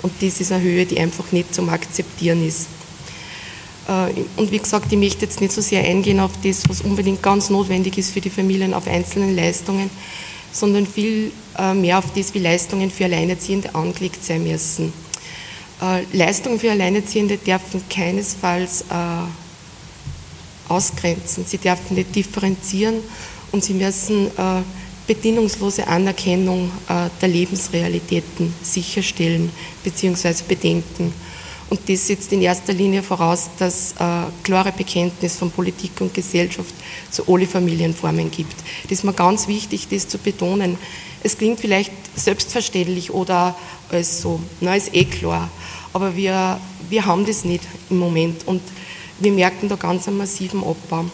[0.02, 2.68] Und das ist eine Höhe, die einfach nicht zum Akzeptieren ist.
[3.88, 7.24] Äh, und wie gesagt, ich möchte jetzt nicht so sehr eingehen auf das, was unbedingt
[7.24, 9.90] ganz notwendig ist für die Familien, auf einzelne Leistungen,
[10.52, 14.92] sondern viel äh, mehr auf das, wie Leistungen für Alleinerziehende angelegt sein müssen.
[15.82, 18.86] Äh, Leistungen für Alleinerziehende dürfen keinesfalls
[20.68, 22.96] ausgrenzen, sie dürfen nicht differenzieren
[23.54, 24.30] und sie müssen
[25.08, 26.70] bedingungslose Anerkennung
[27.22, 29.50] der Lebensrealitäten sicherstellen
[29.86, 30.34] bzw.
[30.46, 31.14] bedenken.
[31.70, 36.74] Und das setzt in erster Linie voraus, dass äh, klare Bekenntnis von Politik und Gesellschaft
[37.12, 38.56] zu alle Familienformen gibt.
[38.84, 40.78] Das ist mir ganz wichtig, das zu betonen.
[41.24, 43.56] Es klingt vielleicht selbstverständlich oder
[43.90, 45.50] als so, na, ist eh klar.
[45.92, 48.62] Aber wir, wir haben das nicht im Moment und
[49.20, 51.06] wir merken da ganz einen massiven Abbau.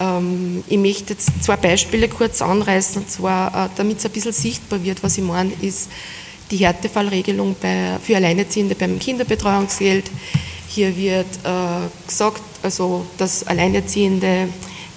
[0.00, 4.32] Ähm, ich möchte jetzt zwei Beispiele kurz anreißen, und zwar, äh, damit es ein bisschen
[4.32, 5.88] sichtbar wird, was ich meine, ist,
[6.52, 10.10] die Härtefallregelung bei, für Alleinerziehende beim Kinderbetreuungsgeld.
[10.68, 14.48] Hier wird äh, gesagt, also, dass Alleinerziehende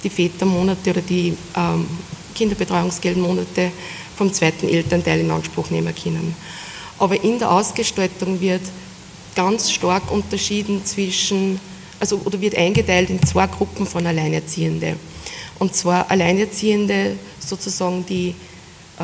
[0.03, 1.87] die Vätermonate oder die ähm,
[2.35, 3.71] Kinderbetreuungsgeldmonate
[4.15, 6.35] vom zweiten Elternteil in Anspruch nehmen können.
[6.99, 8.61] Aber in der Ausgestaltung wird
[9.35, 11.59] ganz stark unterschieden zwischen,
[11.99, 14.97] also oder wird eingeteilt in zwei Gruppen von Alleinerziehende.
[15.57, 18.35] Und zwar Alleinerziehende sozusagen, die
[18.99, 19.03] äh,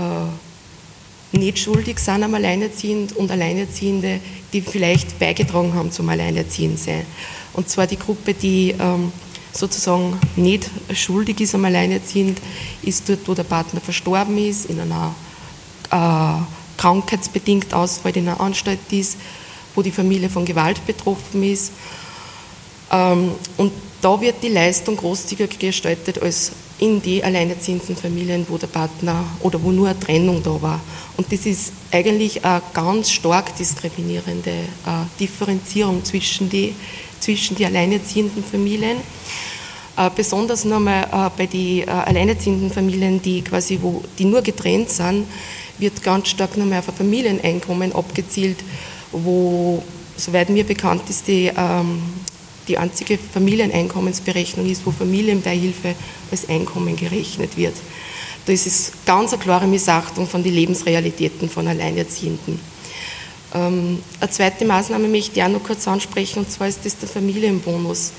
[1.32, 4.20] nicht schuldig sind am Alleinerziehend und Alleinerziehende,
[4.54, 7.06] die vielleicht beigetragen haben zum Alleinerziehendsein.
[7.54, 9.12] Und zwar die Gruppe, die ähm,
[9.54, 12.40] sozusagen nicht schuldig ist am Alleinerziehend,
[12.82, 15.16] ist dort, wo der Partner verstorben ist, in einer
[15.92, 19.18] äh, krankheitsbedingt ausfällt, in einer Anstalt ist,
[19.76, 21.72] wo die Familie von Gewalt betroffen ist.
[22.92, 28.68] Ähm, und da wird die Leistung großzügiger gestaltet als in die alleinerziehenden Familien, wo der
[28.68, 30.82] Partner oder wo nur eine Trennung da war.
[31.16, 36.74] Und das ist eigentlich eine ganz stark diskriminierende äh, Differenzierung zwischen die,
[37.20, 38.98] zwischen die alleinerziehenden Familien.
[39.96, 45.28] Äh, besonders nochmal äh, bei den alleinerziehenden Familien, die quasi wo, die nur getrennt sind,
[45.78, 48.58] wird ganz stark nochmal auf ein Familieneinkommen abgezielt,
[49.12, 49.84] wo,
[50.18, 52.02] soweit mir bekannt ist, die ähm,
[52.72, 55.94] die einzige Familieneinkommensberechnung ist, wo Familienbeihilfe
[56.32, 57.74] als Einkommen gerechnet wird.
[58.46, 62.60] Das ist ganz eine klare Missachtung von den Lebensrealitäten von Alleinerziehenden.
[63.54, 67.10] Ähm, eine zweite Maßnahme möchte ich auch noch kurz ansprechen, und zwar ist das der
[67.10, 68.14] Familienbonus.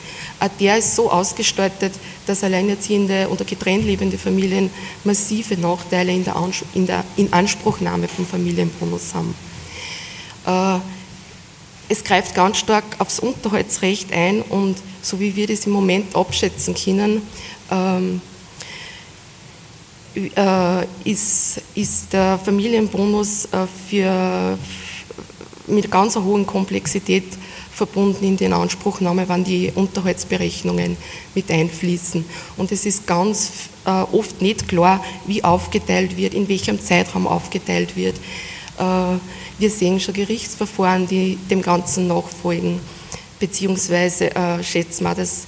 [0.61, 1.95] Der ist so ausgestaltet,
[2.27, 4.69] dass alleinerziehende oder getrennt lebende Familien
[5.05, 9.35] massive Nachteile in der, Ans in der Inanspruchnahme vom Familienbonus haben.
[11.93, 16.75] Es greift ganz stark aufs Unterhaltsrecht ein und so wie wir das im Moment abschätzen
[16.75, 17.21] können,
[17.71, 18.23] ähm,
[20.15, 24.59] äh, ist, ist, der Familienbonus äh, für,
[25.67, 27.25] mit ganz hohen Komplexität
[27.75, 30.97] verbunden in den Anspruchnahme, wann die Unterhaltsberechnungen
[31.35, 32.25] mit einfließen.
[32.57, 37.97] Und es ist ganz äh, oft nicht klar, wie aufgeteilt wird, in welchem Zeitraum aufgeteilt
[37.97, 38.17] wird.
[38.79, 39.19] Äh,
[39.63, 42.81] wir sehen schon Gerichtsverfahren, die dem Ganzen nachfolgen.
[43.39, 45.47] beziehungsweise äh, schätzen wir, dass,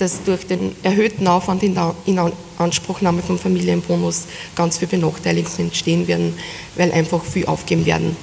[0.00, 4.24] dass durch den erhöhten Aufwand in der Inanspruchnahme vom Familienbonus
[4.56, 6.34] ganz viele Benachteiligungen entstehen werden,
[6.74, 8.16] weil einfach viel aufgeben werden.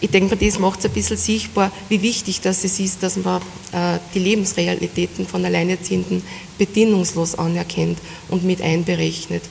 [0.00, 3.98] Ich denke, das macht es ein bisschen sichtbar, wie wichtig das ist, dass man äh,
[4.14, 6.24] die Lebensrealitäten von Alleinerziehenden
[6.58, 9.42] bedingungslos anerkennt und mit einberechnet.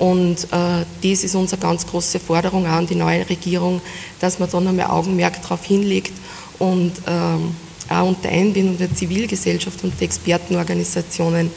[0.00, 3.82] Und äh, das ist unsere ganz große Forderung an die neue Regierung,
[4.18, 6.12] dass man da nochmal Augenmerk darauf hinlegt
[6.58, 7.54] und ähm,
[7.86, 11.50] auch unter Einbindung der Zivilgesellschaft und der Expertenorganisationen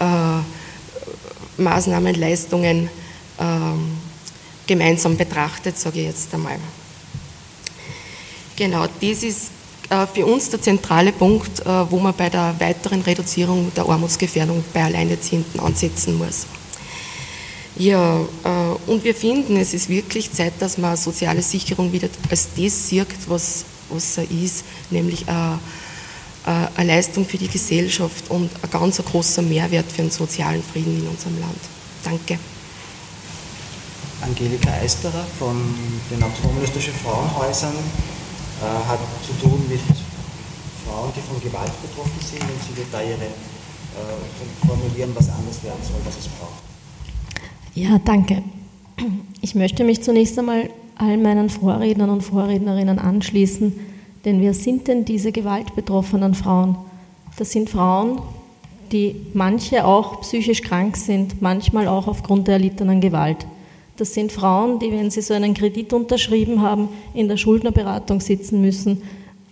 [0.00, 2.90] äh, Maßnahmen, Leistungen
[3.38, 3.44] äh,
[4.66, 6.58] gemeinsam betrachtet, sage ich jetzt einmal.
[8.56, 9.50] Genau, das ist
[9.90, 14.64] äh, für uns der zentrale Punkt, äh, wo man bei der weiteren Reduzierung der Armutsgefährdung
[14.74, 16.46] bei Alleinerziehenden ansetzen muss.
[17.78, 22.48] Ja, äh, und wir finden, es ist wirklich Zeit, dass man soziale Sicherung wieder als
[22.56, 25.58] das sieht, was, was er ist, nämlich eine,
[26.44, 31.08] eine Leistung für die Gesellschaft und ein ganz großer Mehrwert für den sozialen Frieden in
[31.08, 31.58] unserem Land.
[32.02, 32.38] Danke.
[34.22, 35.56] Angelika Eisterer von
[36.10, 39.80] den Autonomen Österreichischen Frauenhäusern äh, hat zu tun mit
[40.86, 45.62] Frauen, die von Gewalt betroffen sind und sie wird da ihre äh, formulieren, was anders
[45.62, 46.75] werden soll, was es braucht.
[47.76, 48.42] Ja, danke.
[49.42, 53.70] Ich möchte mich zunächst einmal all meinen Vorrednern und Vorrednerinnen anschließen,
[54.24, 56.78] denn wer sind denn diese gewaltbetroffenen Frauen?
[57.36, 58.22] Das sind Frauen,
[58.92, 63.46] die manche auch psychisch krank sind, manchmal auch aufgrund der erlittenen Gewalt.
[63.98, 68.62] Das sind Frauen, die, wenn sie so einen Kredit unterschrieben haben, in der Schuldnerberatung sitzen
[68.62, 69.02] müssen,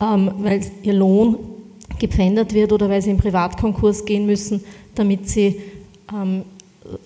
[0.00, 1.36] ähm, weil ihr Lohn
[1.98, 5.60] gepfändert wird oder weil sie in Privatkonkurs gehen müssen, damit sie
[6.10, 6.44] ähm,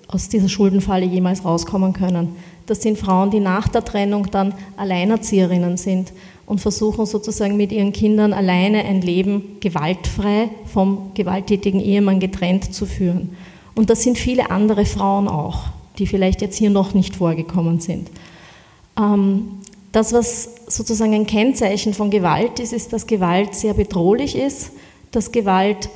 [0.08, 2.36] aus dieser Schuldenfalle jemals rauskommen können.
[2.66, 6.12] Das sind Frauen, die nach der Trennung dann Alleinerzieherinnen sind
[6.46, 12.86] und versuchen sozusagen mit ihren Kindern alleine ein Leben gewaltfrei vom gewalttätigen Ehemann getrennt zu
[12.86, 13.36] führen.
[13.74, 15.64] Und das sind viele andere Frauen auch,
[15.98, 18.10] die vielleicht jetzt hier noch nicht vorgekommen sind.
[18.98, 19.58] Ähm,
[19.92, 24.72] das, was sozusagen ein Kennzeichen von Gewalt ist, ist, dass Gewalt sehr bedrohlich ist,
[25.10, 25.88] dass Gewalt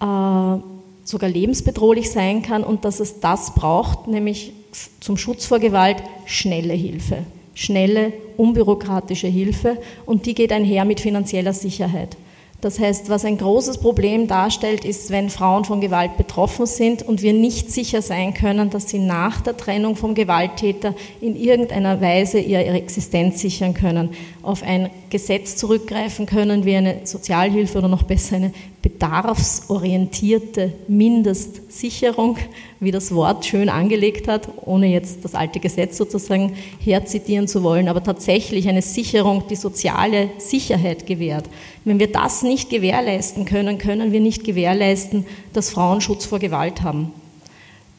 [0.00, 0.58] äh,
[1.04, 4.52] sogar lebensbedrohlich sein kann und dass es das braucht, nämlich
[5.00, 7.18] zum Schutz vor Gewalt schnelle Hilfe,
[7.54, 12.16] schnelle, unbürokratische Hilfe und die geht einher mit finanzieller Sicherheit.
[12.64, 17.20] Das heißt, was ein großes Problem darstellt, ist, wenn Frauen von Gewalt betroffen sind und
[17.20, 22.38] wir nicht sicher sein können, dass sie nach der Trennung vom Gewalttäter in irgendeiner Weise
[22.38, 28.36] ihre Existenz sichern können, auf ein Gesetz zurückgreifen können, wie eine Sozialhilfe oder noch besser
[28.36, 32.38] eine bedarfsorientierte Mindestsicherung,
[32.84, 37.88] wie das Wort schön angelegt hat, ohne jetzt das alte Gesetz sozusagen herzitieren zu wollen,
[37.88, 41.46] aber tatsächlich eine Sicherung, die soziale Sicherheit gewährt.
[41.84, 46.82] Wenn wir das nicht gewährleisten können, können wir nicht gewährleisten, dass Frauen Schutz vor Gewalt
[46.82, 47.12] haben.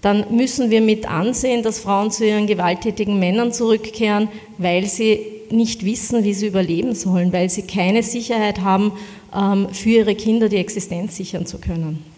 [0.01, 4.27] Dann müssen wir mit ansehen, dass Frauen zu ihren gewalttätigen Männern zurückkehren,
[4.59, 5.19] weil sie
[5.49, 8.91] nicht wissen, wie sie überleben sollen, weil sie keine Sicherheit haben,
[9.35, 12.14] ähm, für ihre Kinder die Existenz sichern zu können.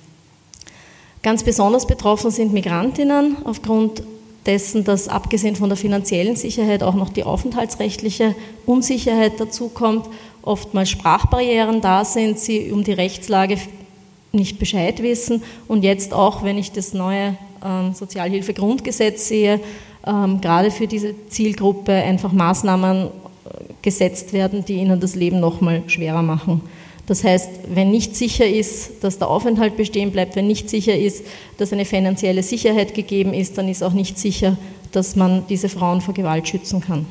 [1.24, 4.04] Ganz besonders betroffen sind Migrantinnen aufgrund
[4.46, 8.34] dessen, dass abgesehen von der finanziellen Sicherheit auch noch die aufenthaltsrechtliche
[8.66, 10.08] Unsicherheit dazukommt,
[10.42, 13.58] oftmals Sprachbarrieren da sind, sie um die Rechtslage
[14.32, 19.60] nicht Bescheid wissen und jetzt auch, wenn ich das neue ähm, Sozialhilfegrundgesetz sehe,
[20.06, 23.10] ähm, gerade für diese Zielgruppe einfach Maßnahmen äh,
[23.82, 26.62] gesetzt werden, die ihnen das Leben nochmal schwerer machen.
[27.08, 31.24] Das heißt, wenn nicht sicher ist, dass der Aufenthalt bestehen bleibt, wenn nicht sicher ist,
[31.58, 34.58] dass eine finanzielle Sicherheit gegeben ist, dann ist auch nicht sicher,
[34.92, 37.06] dass man diese Frauen vor Gewalt schützen kann.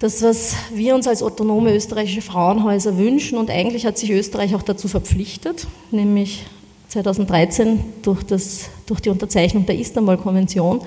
[0.00, 4.62] Das, was wir uns als autonome österreichische Frauenhäuser wünschen, und eigentlich hat sich Österreich auch
[4.62, 6.44] dazu verpflichtet, nämlich
[6.88, 10.82] 2013 durch, das, durch die Unterzeichnung der Istanbul-Konvention,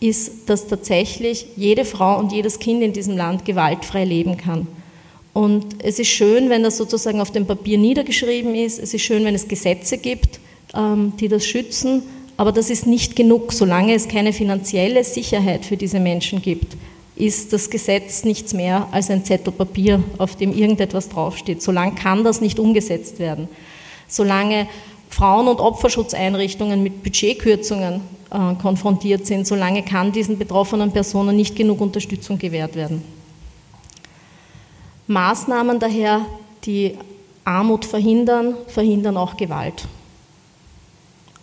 [0.00, 4.68] ist, dass tatsächlich jede Frau und jedes Kind in diesem Land gewaltfrei leben kann.
[5.34, 8.78] Und es ist schön, wenn das sozusagen auf dem Papier niedergeschrieben ist.
[8.78, 10.40] Es ist schön, wenn es Gesetze gibt,
[10.74, 12.02] ähm, die das schützen.
[12.36, 13.52] Aber das ist nicht genug.
[13.52, 16.76] Solange es keine finanzielle Sicherheit für diese Menschen gibt,
[17.16, 21.62] ist das Gesetz nichts mehr als ein Zettel Papier, auf dem irgendetwas draufsteht.
[21.62, 23.48] Solange kann das nicht umgesetzt werden.
[24.06, 24.68] Solange
[25.10, 31.80] Frauen- und Opferschutzeinrichtungen mit Budgetkürzungen äh, konfrontiert sind, solange kann diesen betroffenen Personen nicht genug
[31.80, 33.02] Unterstützung gewährt werden.
[35.06, 36.24] Maßnahmen daher,
[36.64, 36.96] die
[37.44, 39.86] Armut verhindern, verhindern auch Gewalt.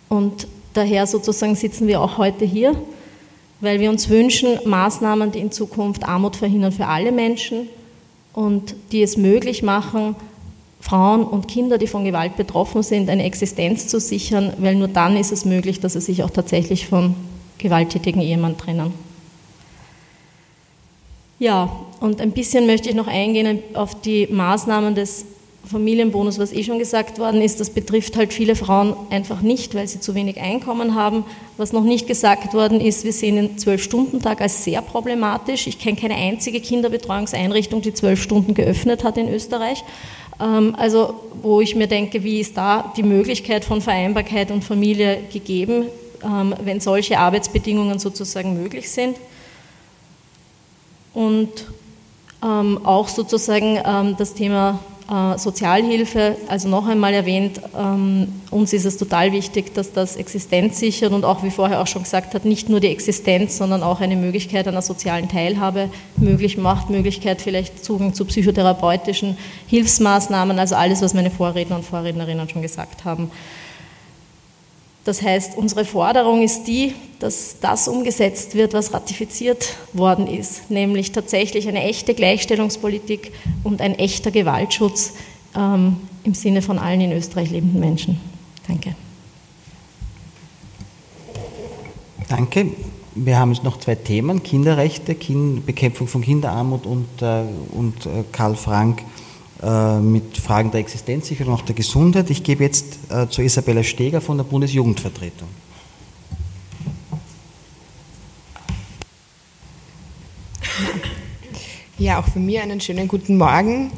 [0.08, 2.74] Und daher sozusagen sitzen wir auch heute hier,
[3.60, 7.68] weil wir uns wünschen, Maßnahmen, die in Zukunft Armut verhindern für alle Menschen,
[8.32, 10.16] und die es möglich machen,
[10.80, 15.16] Frauen und Kinder, die von Gewalt betroffen sind, eine Existenz zu sichern, weil nur dann
[15.16, 17.14] ist es möglich, dass sie sich auch tatsächlich vom
[17.58, 18.92] gewalttätigen Ehemann trennen.
[21.38, 21.70] Ja,
[22.02, 25.24] und ein bisschen möchte ich noch eingehen auf die Maßnahmen des
[25.64, 29.86] Familienbonus, was eh schon gesagt worden ist, das betrifft halt viele Frauen einfach nicht, weil
[29.86, 31.24] sie zu wenig Einkommen haben.
[31.56, 35.68] Was noch nicht gesagt worden ist, wir sehen den Zwölf-Stunden-Tag als sehr problematisch.
[35.68, 39.84] Ich kenne keine einzige Kinderbetreuungseinrichtung, die zwölf Stunden geöffnet hat in Österreich.
[40.40, 45.18] Ähm, also wo ich mir denke, wie ist da die Möglichkeit von Vereinbarkeit und Familie
[45.32, 45.84] gegeben,
[46.24, 49.16] ähm, wenn solche Arbeitsbedingungen sozusagen möglich sind.
[51.14, 51.66] Und
[52.42, 54.80] ähm, auch sozusagen das Thema
[55.12, 60.78] äh, Sozialhilfe, also noch einmal erwähnt, ähm, uns ist es total wichtig, dass das Existenz
[60.78, 64.00] sichert und auch, wie vorher auch schon gesagt hat, nicht nur die Existenz, sondern auch
[64.00, 69.36] eine Möglichkeit einer sozialen Teilhabe möglich macht, Möglichkeit vielleicht Zugang zu psychotherapeutischen
[69.66, 73.30] Hilfsmaßnahmen, also alles, was meine Vorredner und Vorrednerinnen schon gesagt haben.
[75.04, 81.10] Das heißt, unsere Forderung ist die, dass das umgesetzt wird, was ratifiziert worden ist, nämlich
[81.12, 83.32] tatsächlich eine echte Gleichstellungspolitik
[83.64, 85.14] und ein echter Gewaltschutz
[85.56, 88.20] ähm, im Sinne von allen in Österreich lebenden Menschen.
[88.68, 88.94] Danke.
[92.28, 92.68] Danke.
[93.14, 97.42] Wir haben jetzt noch zwei Themen, Kinderrechte, kind, Bekämpfung von Kinderarmut und, äh,
[97.72, 99.02] und äh, Karl Frank
[100.00, 102.30] mit Fragen der Existenzsicherung und auch der Gesundheit.
[102.30, 105.48] Ich gebe jetzt äh, zu Isabella Steger von der Bundesjugendvertretung.
[111.98, 113.92] Ja, auch von mir einen schönen guten Morgen.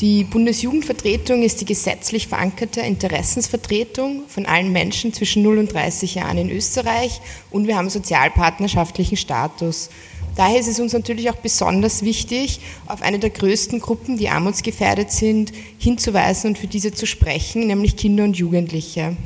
[0.00, 6.38] Die Bundesjugendvertretung ist die gesetzlich verankerte Interessensvertretung von allen Menschen zwischen 0 und 30 Jahren
[6.38, 9.90] in Österreich und wir haben sozialpartnerschaftlichen Status.
[10.34, 15.10] Daher ist es uns natürlich auch besonders wichtig, auf eine der größten Gruppen, die armutsgefährdet
[15.10, 19.16] sind, hinzuweisen und für diese zu sprechen, nämlich Kinder und Jugendliche.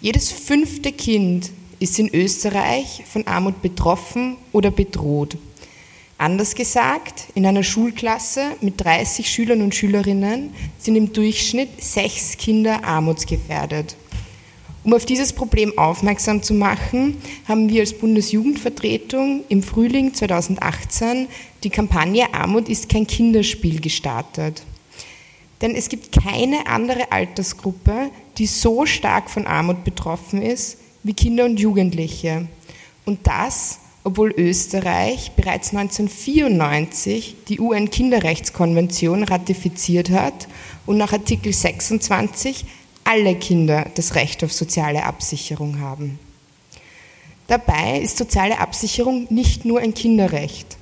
[0.00, 5.36] Jedes fünfte Kind ist in Österreich von Armut betroffen oder bedroht.
[6.16, 12.84] Anders gesagt, in einer Schulklasse mit 30 Schülern und Schülerinnen sind im Durchschnitt sechs Kinder
[12.84, 13.96] armutsgefährdet.
[14.84, 17.16] Um auf dieses Problem aufmerksam zu machen,
[17.48, 21.26] haben wir als Bundesjugendvertretung im Frühling 2018
[21.64, 24.62] die Kampagne Armut ist kein Kinderspiel gestartet.
[25.62, 31.46] Denn es gibt keine andere Altersgruppe, die so stark von Armut betroffen ist wie Kinder
[31.46, 32.46] und Jugendliche.
[33.06, 40.46] Und das, obwohl Österreich bereits 1994 die UN-Kinderrechtskonvention ratifiziert hat
[40.84, 42.66] und nach Artikel 26
[43.04, 46.18] alle Kinder das Recht auf soziale Absicherung haben.
[47.46, 50.78] Dabei ist soziale Absicherung nicht nur ein Kinderrecht.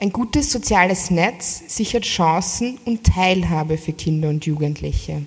[0.00, 5.22] Ein gutes soziales Netz sichert Chancen und Teilhabe für Kinder und Jugendliche.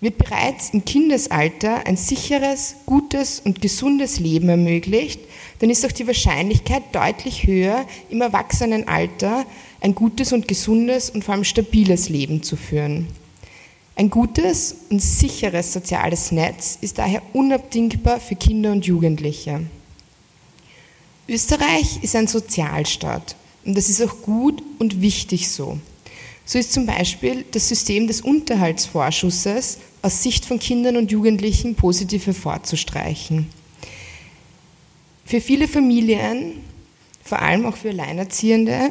[0.00, 5.20] Wird bereits im Kindesalter ein sicheres, gutes und gesundes Leben ermöglicht,
[5.60, 9.46] dann ist auch die Wahrscheinlichkeit deutlich höher, im Erwachsenenalter
[9.80, 13.06] ein gutes und gesundes und vor allem stabiles Leben zu führen.
[13.94, 19.60] Ein gutes und sicheres soziales Netz ist daher unabdingbar für Kinder und Jugendliche.
[21.28, 25.78] Österreich ist ein Sozialstaat und das ist auch gut und wichtig so.
[26.44, 32.26] So ist zum Beispiel das System des Unterhaltsvorschusses aus Sicht von Kindern und Jugendlichen positiv
[32.26, 33.48] hervorzustreichen.
[35.24, 36.64] Für viele Familien,
[37.22, 38.90] vor allem auch für Alleinerziehende,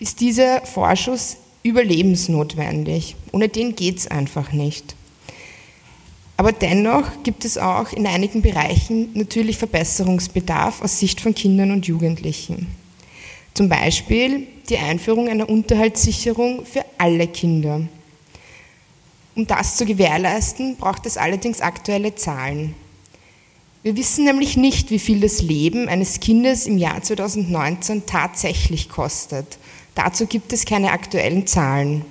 [0.00, 3.16] ist dieser Vorschuss überlebensnotwendig.
[3.32, 4.94] Ohne den geht es einfach nicht.
[6.36, 11.86] Aber dennoch gibt es auch in einigen Bereichen natürlich Verbesserungsbedarf aus Sicht von Kindern und
[11.86, 12.68] Jugendlichen.
[13.54, 17.80] Zum Beispiel die Einführung einer Unterhaltssicherung für alle Kinder.
[19.34, 22.74] Um das zu gewährleisten, braucht es allerdings aktuelle Zahlen.
[23.82, 29.58] Wir wissen nämlich nicht, wie viel das Leben eines Kindes im Jahr 2019 tatsächlich kostet.
[29.98, 32.04] Dazu gibt es keine aktuellen Zahlen.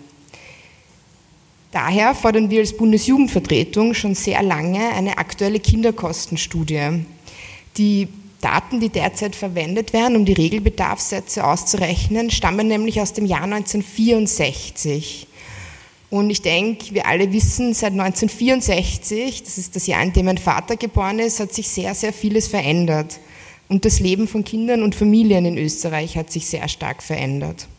[1.71, 7.05] Daher fordern wir als Bundesjugendvertretung schon sehr lange eine aktuelle Kinderkostenstudie.
[7.77, 8.09] Die
[8.41, 15.25] Daten, die derzeit verwendet werden, um die Regelbedarfssätze auszurechnen, stammen nämlich aus dem Jahr 1964.
[16.09, 20.37] Und ich denke, wir alle wissen, seit 1964, das ist das Jahr, in dem mein
[20.37, 23.17] Vater geboren ist, hat sich sehr, sehr vieles verändert.
[23.69, 27.69] Und das Leben von Kindern und Familien in Österreich hat sich sehr stark verändert.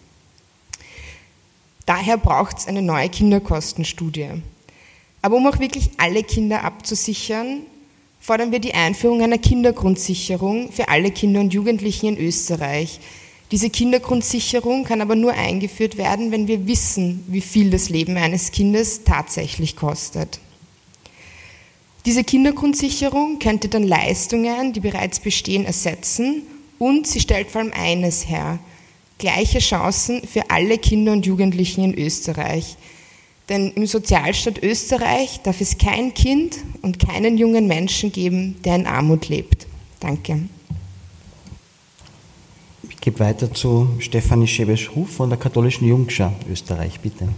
[1.89, 4.43] Daher braucht es eine neue Kinderkostenstudie.
[5.22, 7.62] Aber um auch wirklich alle Kinder abzusichern,
[8.20, 13.01] fordern wir die Einführung einer Kindergrundsicherung für alle Kinder und Jugendlichen in Österreich,
[13.51, 18.53] Diese Kindergrundsicherung kann aber nur eingeführt werden, wenn wir wissen, wie viel das Leben eines
[18.53, 20.41] Kindes tatsächlich kostet.
[22.05, 26.43] Diese Kindergrundsicherung könnte dann Leistungen, die bereits bestehen, ersetzen
[26.78, 28.59] und sie stellt vor allem eines her,
[29.19, 32.77] gleiche Chancen für alle Kinder und Jugendlichen in Österreich.
[33.49, 38.87] Denn im Sozialstaat Österreich darf es kein Kind und keinen jungen Menschen geben, der in
[38.87, 39.66] Armut lebt.
[40.01, 40.43] Danke.
[42.89, 47.29] Ich gebe weiter zu Stefanie Schebesch-Ruf von der Katholischen Jungschau Österreich, bitte.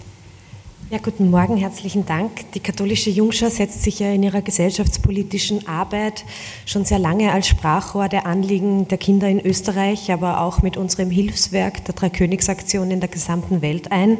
[0.90, 2.50] Ja, guten Morgen, herzlichen Dank.
[2.50, 6.24] Die katholische Jungschau setzt sich ja in ihrer gesellschaftspolitischen Arbeit
[6.66, 11.12] schon sehr lange als Sprachrohr der Anliegen der Kinder in Österreich, aber auch mit unserem
[11.12, 14.18] Hilfswerk der Dreikönigsaktion in der gesamten Welt ein.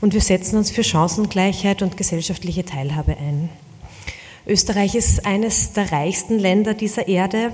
[0.00, 3.48] Und wir setzen uns für Chancengleichheit und gesellschaftliche Teilhabe ein.
[4.48, 7.52] Österreich ist eines der reichsten Länder dieser Erde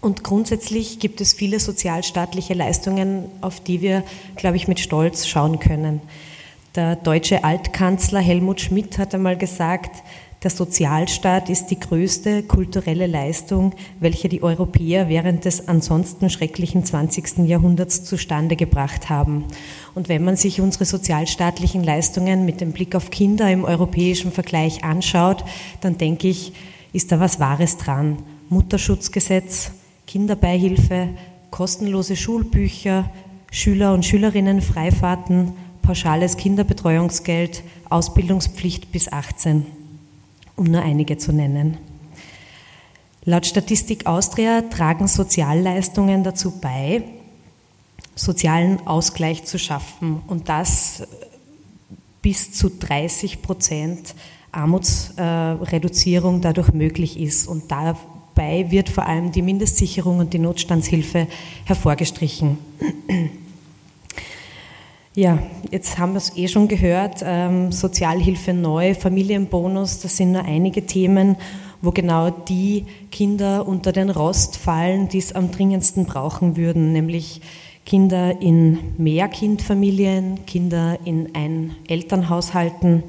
[0.00, 4.04] und grundsätzlich gibt es viele sozialstaatliche Leistungen, auf die wir,
[4.36, 6.00] glaube ich, mit Stolz schauen können.
[6.76, 10.04] Der deutsche Altkanzler Helmut Schmidt hat einmal gesagt,
[10.44, 17.38] der Sozialstaat ist die größte kulturelle Leistung, welche die Europäer während des ansonsten schrecklichen 20.
[17.38, 19.46] Jahrhunderts zustande gebracht haben.
[19.96, 24.84] Und wenn man sich unsere sozialstaatlichen Leistungen mit dem Blick auf Kinder im europäischen Vergleich
[24.84, 25.44] anschaut,
[25.80, 26.52] dann denke ich,
[26.92, 28.18] ist da was Wahres dran.
[28.48, 29.72] Mutterschutzgesetz,
[30.06, 31.08] Kinderbeihilfe,
[31.50, 33.10] kostenlose Schulbücher,
[33.50, 35.52] Schüler und Schülerinnen Freifahrten,
[35.82, 39.66] pauschales Kinderbetreuungsgeld, Ausbildungspflicht bis 18,
[40.56, 41.78] um nur einige zu nennen.
[43.24, 47.02] Laut Statistik Austria tragen Sozialleistungen dazu bei,
[48.14, 51.02] sozialen Ausgleich zu schaffen und das
[52.22, 54.14] bis zu 30 Prozent
[54.52, 57.46] Armutsreduzierung dadurch möglich ist.
[57.46, 61.26] Und dabei wird vor allem die Mindestsicherung und die Notstandshilfe
[61.64, 62.58] hervorgestrichen.
[65.20, 65.38] Ja,
[65.70, 70.86] jetzt haben wir es eh schon gehört, ähm, Sozialhilfe neu, Familienbonus, das sind nur einige
[70.86, 71.36] Themen,
[71.82, 77.42] wo genau die Kinder unter den Rost fallen, die es am dringendsten brauchen würden, nämlich
[77.84, 83.02] Kinder in Mehrkindfamilien, Kinder in Ein-Elternhaushalten,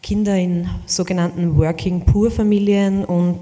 [0.00, 3.40] Kinder in sogenannten Working-Poor-Familien und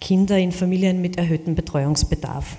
[0.00, 2.56] Kinder in Familien mit erhöhtem Betreuungsbedarf.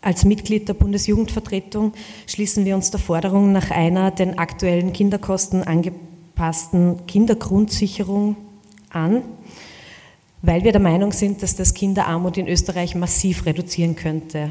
[0.00, 1.92] Als Mitglied der Bundesjugendvertretung
[2.26, 8.36] schließen wir uns der Forderung nach einer den aktuellen Kinderkosten angepassten Kindergrundsicherung
[8.90, 9.22] an,
[10.42, 14.50] weil wir der Meinung sind, dass das Kinderarmut in Österreich massiv reduzieren könnte.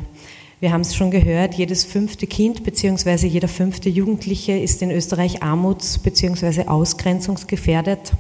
[0.59, 3.27] Wir haben es schon gehört, jedes fünfte Kind bzw.
[3.27, 6.67] jeder fünfte Jugendliche ist in Österreich armuts- bzw.
[6.67, 8.13] ausgrenzungsgefährdet.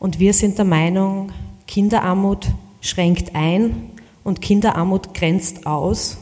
[0.00, 1.30] Und wir sind der Meinung,
[1.66, 2.46] Kinderarmut
[2.80, 3.90] schränkt ein
[4.28, 6.18] und Kinderarmut grenzt aus.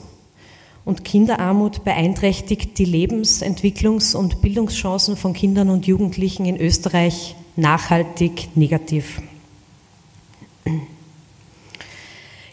[0.85, 8.57] Und Kinderarmut beeinträchtigt die Lebens-, Entwicklungs- und Bildungschancen von Kindern und Jugendlichen in Österreich nachhaltig
[8.57, 9.21] negativ.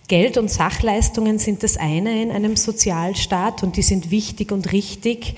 [0.07, 5.35] Geld und Sachleistungen sind das eine in einem Sozialstaat und die sind wichtig und richtig,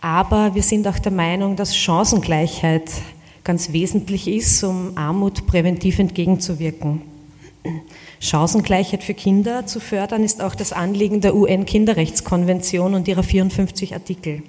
[0.00, 2.90] aber wir sind auch der Meinung, dass Chancengleichheit
[3.44, 7.17] ganz wesentlich ist, um Armut präventiv entgegenzuwirken.
[8.20, 14.42] Chancengleichheit für Kinder zu fördern, ist auch das Anliegen der UN-Kinderrechtskonvention und ihrer 54 Artikel.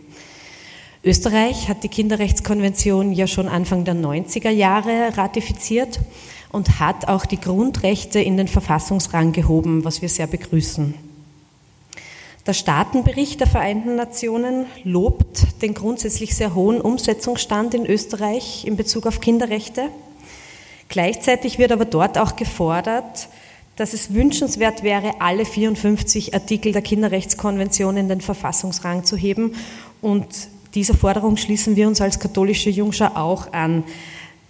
[1.04, 6.00] Österreich hat die Kinderrechtskonvention ja schon Anfang der 90er Jahre ratifiziert
[6.52, 10.94] und hat auch die Grundrechte in den Verfassungsrang gehoben, was wir sehr begrüßen.
[12.46, 19.06] Der Staatenbericht der Vereinten Nationen lobt den grundsätzlich sehr hohen Umsetzungsstand in Österreich in Bezug
[19.06, 19.90] auf Kinderrechte.
[20.90, 23.30] Gleichzeitig wird aber dort auch gefordert,
[23.76, 29.54] dass es wünschenswert wäre, alle 54 Artikel der Kinderrechtskonvention in den Verfassungsrang zu heben.
[30.02, 30.26] Und
[30.76, 33.84] dieser Forderung schließen wir uns als katholische Jungschau auch an.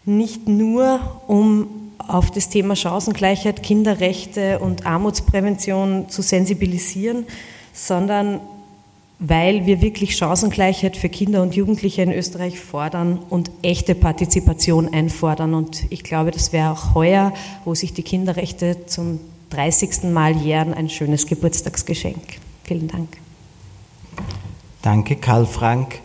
[0.05, 1.67] Nicht nur, um
[1.99, 7.25] auf das Thema Chancengleichheit, Kinderrechte und Armutsprävention zu sensibilisieren,
[7.73, 8.39] sondern
[9.19, 15.53] weil wir wirklich Chancengleichheit für Kinder und Jugendliche in Österreich fordern und echte Partizipation einfordern.
[15.53, 17.33] Und ich glaube, das wäre auch heuer,
[17.65, 20.03] wo sich die Kinderrechte zum 30.
[20.03, 22.39] Mal jähren, ein schönes Geburtstagsgeschenk.
[22.63, 23.17] Vielen Dank.
[24.81, 25.17] Danke.
[25.17, 25.99] Karl Frank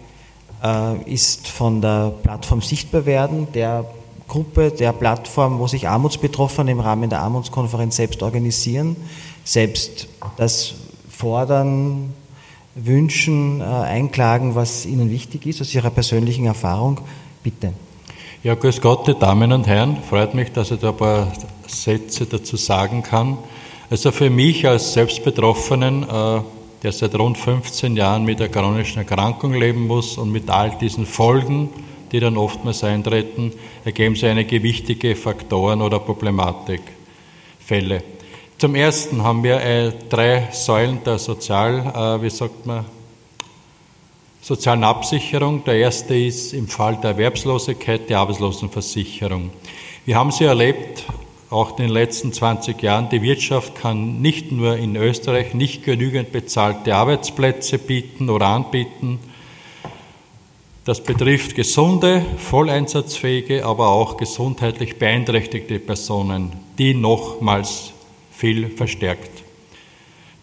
[0.63, 3.85] äh, ist von der Plattform Sichtbar werden, der
[4.27, 8.97] Gruppe, der Plattform, wo sich Armutsbetroffene im Rahmen der Armutskonferenz selbst organisieren,
[9.45, 10.75] selbst das
[11.09, 12.13] fordern,
[12.75, 17.01] wünschen, äh, einklagen, was Ihnen wichtig ist, aus Ihrer persönlichen Erfahrung.
[17.43, 17.73] Bitte.
[18.43, 19.99] Ja, grüß Gott, die Damen und Herren.
[20.09, 21.33] Freut mich, dass ich da ein paar
[21.67, 23.39] Sätze dazu sagen kann.
[23.91, 26.41] Also für mich als Selbstbetroffenen, äh,
[26.83, 31.07] der seit rund 15 Jahren mit der chronischen Erkrankung leben muss und mit all diesen
[31.07, 31.71] Folgen,
[32.13, 33.53] die dann oftmals eintreten,
[33.85, 38.03] ergeben sich einige wichtige Faktoren oder Problematikfälle.
[38.57, 42.85] Zum Ersten haben wir äh, drei Säulen der Sozial, äh, wie sagt man,
[44.41, 45.65] sozialen Absicherung.
[45.65, 49.51] Der erste ist im Fall der Erwerbslosigkeit die Arbeitslosenversicherung.
[50.07, 51.05] Wir haben sie erlebt,
[51.51, 53.09] auch in den letzten 20 Jahren.
[53.09, 59.19] Die Wirtschaft kann nicht nur in Österreich nicht genügend bezahlte Arbeitsplätze bieten oder anbieten.
[60.85, 67.94] Das betrifft gesunde, volleinsatzfähige, aber auch gesundheitlich beeinträchtigte Personen, die nochmals
[68.37, 69.43] viel verstärkt.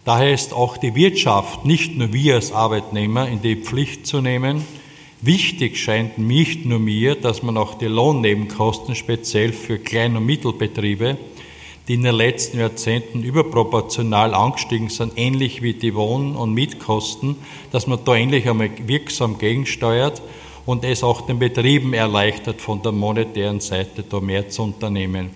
[0.04, 4.64] Daher ist auch die Wirtschaft, nicht nur wir als Arbeitnehmer, in die Pflicht zu nehmen.
[5.20, 11.16] Wichtig scheint nicht nur mir, dass man auch die Lohnnebenkosten speziell für Klein- und Mittelbetriebe,
[11.86, 17.36] die in den letzten Jahrzehnten überproportional angestiegen sind, ähnlich wie die Wohn- und Mietkosten,
[17.70, 20.20] dass man da ähnlich einmal wirksam gegensteuert
[20.66, 25.30] und es auch den Betrieben erleichtert, von der monetären Seite da mehr zu unternehmen.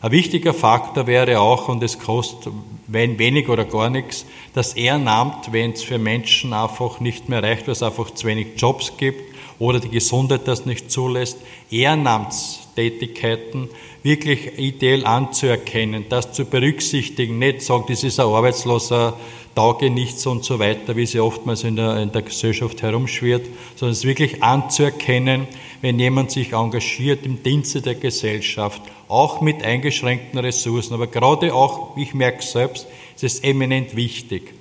[0.00, 2.52] Ein wichtiger Faktor wäre auch, und es kostet
[2.86, 7.66] wenn wenig oder gar nichts, das Ehrenamt, wenn es für Menschen einfach nicht mehr reicht,
[7.66, 11.38] weil es einfach zu wenig Jobs gibt oder die Gesundheit das nicht zulässt,
[11.70, 13.68] Ehrenamtstätigkeiten
[14.02, 19.16] wirklich ideell anzuerkennen, das zu berücksichtigen, nicht sagen, das ist ein Arbeitsloser,
[19.56, 23.92] tauge nichts und so weiter, wie sie oftmals in der, in der Gesellschaft herumschwirrt, sondern
[23.92, 25.48] es wirklich anzuerkennen,
[25.80, 30.94] wenn jemand sich engagiert im Dienste der Gesellschaft, auch mit eingeschränkten Ressourcen.
[30.94, 34.52] Aber gerade auch, ich merke selbst, ist es eminent wichtig.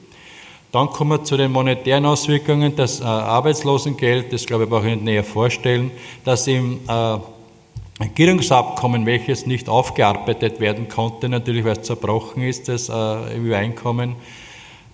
[0.75, 2.75] Dann kommen wir zu den monetären Auswirkungen.
[2.75, 5.89] Das äh, Arbeitslosengeld, das glaube ich, brauche ich nicht näher vorstellen,
[6.25, 7.17] dass im äh,
[8.03, 14.17] Regierungsabkommen, welches nicht aufgearbeitet werden konnte, natürlich weil es zerbrochen ist, das äh, Übereinkommen,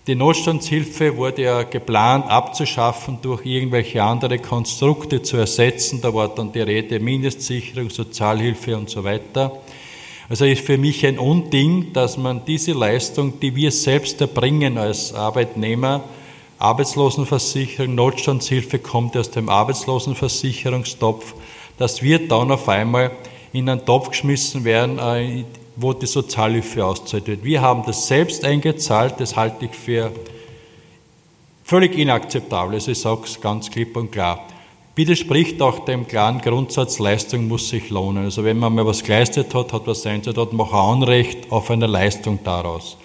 [0.06, 6.00] die Notstandshilfe wurde ja geplant abzuschaffen, durch irgendwelche andere Konstrukte zu ersetzen.
[6.00, 9.60] Da war dann die Rede Mindestsicherung, Sozialhilfe und so weiter.
[10.32, 15.14] Also ist für mich ein Unding, dass man diese Leistung, die wir selbst erbringen als
[15.14, 16.06] Arbeitnehmer,
[16.58, 21.34] Arbeitslosenversicherung, Notstandshilfe kommt aus dem Arbeitslosenversicherungstopf,
[21.78, 23.12] dass wir dann auf einmal
[23.52, 25.44] in einen Topf geschmissen werden, äh,
[25.76, 27.44] wo die Sozialhilfe auszahlt wird.
[27.44, 30.14] Wir haben das selbst eingezahlt, das halte ich für
[31.66, 32.76] völlig inakzeptabel.
[32.76, 34.48] Also ich sage es ganz klipp und klar.
[35.02, 38.26] Widerspricht auch dem klaren Grundsatz, Leistung muss sich lohnen.
[38.26, 41.72] Also wenn man mal was geleistet hat, hat was einzahlt, hat man auch Anrecht auf
[41.72, 42.98] eine Leistung daraus.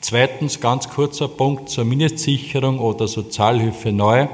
[0.00, 4.28] Zweitens, ganz kurzer Punkt zur Mindestsicherung oder Sozialhilfe neu,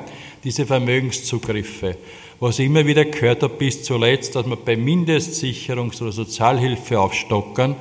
[0.44, 1.96] diese Vermögenszugriffe
[2.40, 7.74] was ich immer wieder gehört habe bis zuletzt, dass man bei Mindestsicherungs- oder Sozialhilfe aufstockern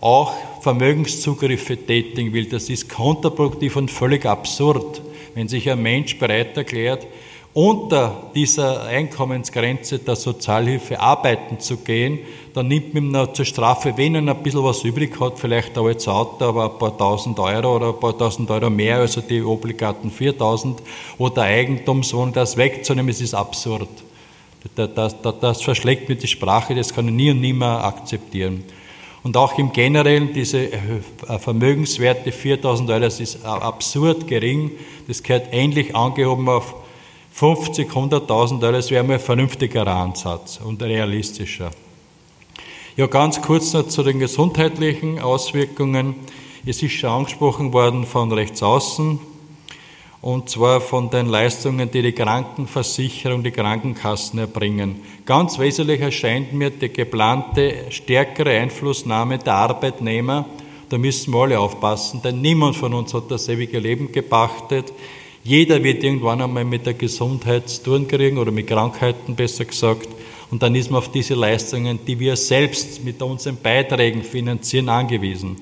[0.00, 2.46] auch Vermögenszugriffe tätigen will.
[2.46, 5.02] Das ist kontraproduktiv und völlig absurd.
[5.34, 7.06] Wenn sich ein Mensch bereit erklärt,
[7.54, 12.18] unter dieser Einkommensgrenze der Sozialhilfe arbeiten zu gehen,
[12.52, 15.84] dann nimmt man ihm zur Strafe, wenn er ein bisschen was übrig hat, vielleicht ein
[15.84, 19.40] altes Auto, aber ein paar tausend Euro oder ein paar tausend Euro mehr, also die
[19.40, 20.82] obligaten 4000
[21.18, 23.88] oder Eigentumswohnung, das wegzunehmen, das ist absurd.
[24.74, 28.64] Das, das, das, verschlägt mir die Sprache, das kann ich nie und nimmer akzeptieren.
[29.22, 30.70] Und auch im Generellen diese
[31.38, 34.72] Vermögenswerte 4000 Euro, das ist absurd gering,
[35.06, 36.74] das gehört ähnlich angehoben auf
[37.34, 41.72] 50, 100.000 Euro, das wäre mal ein vernünftiger Ansatz und realistischer.
[42.96, 46.14] Ja, ganz kurz noch zu den gesundheitlichen Auswirkungen.
[46.64, 49.18] Es ist schon angesprochen worden von rechts außen,
[50.20, 55.02] und zwar von den Leistungen, die die Krankenversicherung, die Krankenkassen erbringen.
[55.26, 60.46] Ganz wesentlich erscheint mir die geplante stärkere Einflussnahme der Arbeitnehmer.
[60.88, 64.92] Da müssen wir alle aufpassen, denn niemand von uns hat das ewige Leben gepachtet.
[65.46, 70.08] Jeder wird irgendwann einmal mit der Gesundheit zu tun kriegen oder mit Krankheiten besser gesagt.
[70.50, 75.56] Und dann ist man auf diese Leistungen, die wir selbst mit unseren Beiträgen finanzieren, angewiesen.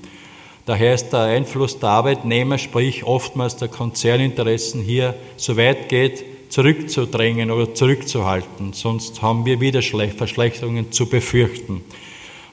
[0.67, 7.51] Daher ist der Einfluss der Arbeitnehmer, sprich oftmals der Konzerninteressen hier, so weit geht, zurückzudrängen
[7.51, 8.75] oder zurückzuhalten.
[8.75, 11.83] Sonst haben wir wieder Verschlechterungen zu befürchten.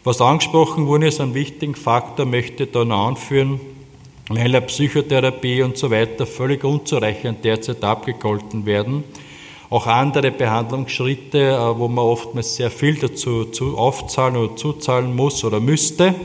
[0.03, 3.59] Was angesprochen wurde, ist ein wichtiger Faktor, möchte ich da noch anführen
[4.35, 9.03] ja Psychotherapie und so weiter völlig unzureichend derzeit abgegolten werden.
[9.71, 15.59] Auch andere Behandlungsschritte, äh, wo man oftmals sehr viel dazu aufzahlen oder zuzahlen muss oder
[15.59, 16.15] müsste.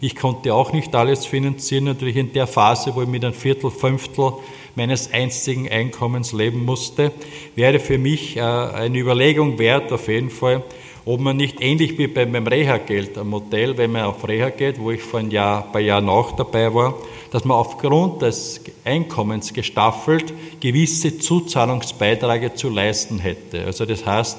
[0.00, 3.70] Ich konnte auch nicht alles finanzieren, natürlich in der Phase, wo ich mit einem Viertel,
[3.70, 4.32] Fünftel
[4.74, 7.12] meines einzigen Einkommens leben musste,
[7.54, 10.62] wäre für mich äh, eine Überlegung wert, auf jeden Fall,
[11.06, 14.90] ob man nicht ähnlich wie beim Reha-Geld, ein Modell, wenn man auf Reha geht, wo
[14.90, 16.94] ich vor ein Jahr, paar Jahren auch dabei war,
[17.30, 23.64] dass man aufgrund des Einkommens gestaffelt gewisse Zuzahlungsbeiträge zu leisten hätte.
[23.64, 24.38] Also das heißt,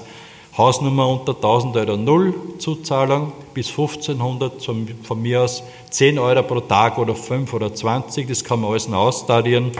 [0.57, 4.61] Hausnummer unter 1000 Euro Null Zuzahlung bis 1500,
[5.03, 8.89] von mir aus 10 Euro pro Tag oder 5 oder 20, das kann man alles
[8.89, 9.71] noch austarieren.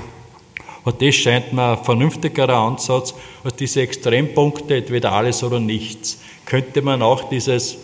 [0.86, 3.14] Und das scheint mir ein vernünftigerer Ansatz
[3.44, 6.20] als diese Extrempunkte, entweder alles oder nichts.
[6.48, 7.78] Könnte man auch dieses,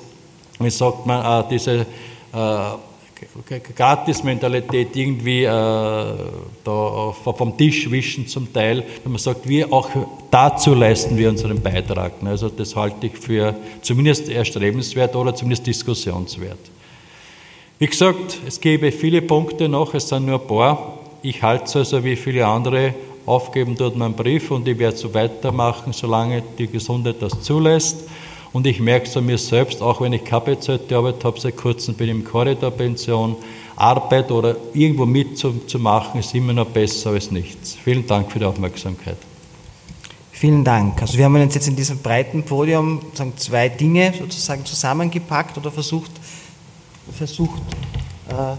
[0.58, 1.86] wie sagt man, äh, diese
[2.34, 9.90] äh, Gratis-Mentalität irgendwie äh, da vom Tisch wischen zum Teil, wenn man sagt, wir auch
[10.32, 12.14] dazu leisten wir unseren Beitrag.
[12.24, 16.60] Also das halte ich für zumindest erstrebenswert oder zumindest diskussionswert.
[17.80, 21.00] Wie gesagt, es gäbe viele Punkte noch, es sind nur ein paar.
[21.22, 22.94] Ich halte es also wie viele andere,
[23.26, 28.08] aufgeben dort meinen Brief und ich werde so weitermachen, solange die Gesundheit das zulässt.
[28.54, 31.58] Und ich merke es an mir selbst, auch wenn ich keine bezahlte Arbeit habe, seit
[31.58, 33.36] kurzem bin ich im Korridorpension,
[33.76, 37.76] Arbeit oder irgendwo mitzumachen, ist immer noch besser als nichts.
[37.84, 39.18] Vielen Dank für die Aufmerksamkeit.
[40.32, 41.02] Vielen Dank.
[41.02, 45.72] Also wir haben uns jetzt in diesem breiten Podium sagen, zwei Dinge sozusagen zusammengepackt oder
[45.72, 46.12] versucht,
[47.12, 47.62] versucht
[48.30, 48.56] äh,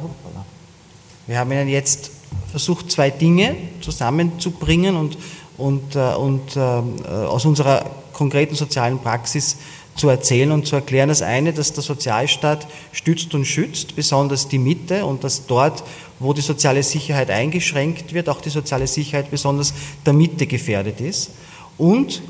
[1.26, 2.10] wir haben Ihnen jetzt
[2.50, 5.16] versucht, zwei Dinge zusammenzubringen und,
[5.56, 9.56] und, äh, und äh, aus unserer konkreten sozialen Praxis
[9.96, 11.08] zu erzählen und zu erklären.
[11.08, 15.82] Das eine, dass der Sozialstaat stützt und schützt, besonders die Mitte und dass dort,
[16.18, 19.72] wo die soziale Sicherheit eingeschränkt wird, auch die soziale Sicherheit besonders
[20.04, 21.30] der Mitte gefährdet ist.
[21.78, 22.22] Und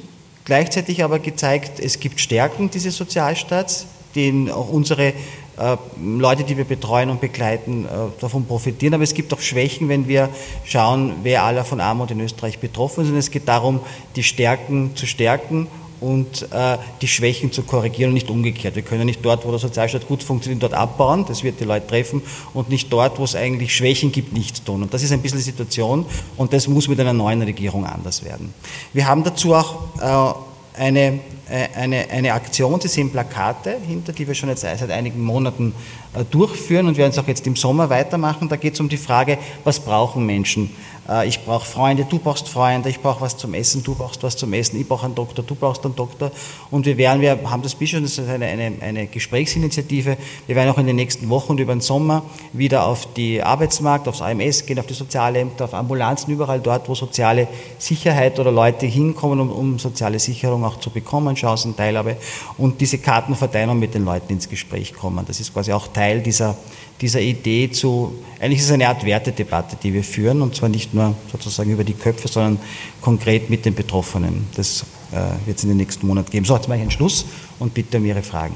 [0.44, 5.12] gleichzeitig aber gezeigt, es gibt Stärken dieses Sozialstaats, den auch unsere
[5.56, 7.88] äh, Leute, die wir betreuen und begleiten, äh,
[8.20, 8.94] davon profitieren.
[8.94, 10.28] Aber es gibt auch Schwächen, wenn wir
[10.64, 13.10] schauen, wer aller von Armut in Österreich betroffen ist.
[13.10, 13.80] Und es geht darum,
[14.16, 15.66] die Stärken zu stärken
[16.04, 18.76] und äh, die Schwächen zu korrigieren und nicht umgekehrt.
[18.76, 21.86] Wir können nicht dort, wo der Sozialstaat gut funktioniert, dort abbauen, das wird die Leute
[21.86, 24.82] treffen, und nicht dort, wo es eigentlich Schwächen gibt, nichts tun.
[24.82, 26.04] Und das ist ein bisschen die Situation
[26.36, 28.52] und das muss mit einer neuen Regierung anders werden.
[28.92, 30.44] Wir haben dazu auch
[30.76, 35.22] eine äh, eine, eine Aktion, Sie sehen Plakate hinter, die wir schon jetzt seit einigen
[35.22, 35.74] Monaten
[36.14, 38.48] äh, durchführen und werden es auch jetzt im Sommer weitermachen.
[38.48, 40.70] Da geht es um die Frage, was brauchen Menschen?
[41.08, 44.36] Äh, ich brauche Freunde, du brauchst Freunde, ich brauche was zum Essen, du brauchst was
[44.36, 46.30] zum Essen, ich brauche einen Doktor, du brauchst einen Doktor.
[46.70, 50.70] Und wir werden, wir haben das bisher, das ist eine, eine, eine Gesprächsinitiative, wir werden
[50.70, 54.66] auch in den nächsten Wochen und über den Sommer wieder auf die Arbeitsmarkt, aufs AMS
[54.66, 57.48] gehen, auf die Sozialämter, auf Ambulanzen, überall dort, wo soziale
[57.78, 62.16] Sicherheit oder Leute hinkommen, um, um soziale Sicherung auch zu bekommen, Chancenteilhabe
[62.58, 65.24] und diese Karten verteilen und mit den Leuten ins Gespräch kommen.
[65.26, 66.56] Das ist quasi auch Teil dieser
[67.00, 70.94] dieser Idee zu, eigentlich ist es eine Art Wertedebatte, die wir führen, und zwar nicht
[70.94, 72.58] nur sozusagen über die Köpfe, sondern
[73.00, 74.46] konkret mit den Betroffenen.
[74.54, 76.44] Das äh, wird es in den nächsten Monaten geben.
[76.44, 77.26] So, jetzt mache ich einen Schluss
[77.58, 78.54] und bitte um Ihre Fragen.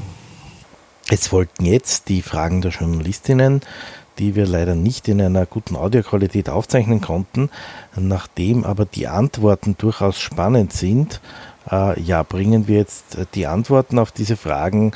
[1.11, 3.63] Es folgten jetzt die Fragen der Journalistinnen,
[4.19, 7.51] die wir leider nicht in einer guten Audioqualität aufzeichnen konnten.
[7.97, 11.21] Nachdem aber die Antworten durchaus spannend sind,
[11.71, 14.93] äh, ja, bringen wir jetzt die Antworten auf diese Fragen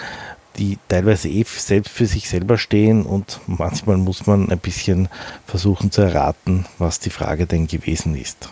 [0.58, 5.08] die teilweise eh selbst für sich selber stehen und manchmal muss man ein bisschen
[5.46, 8.50] versuchen zu erraten, was die Frage denn gewesen ist.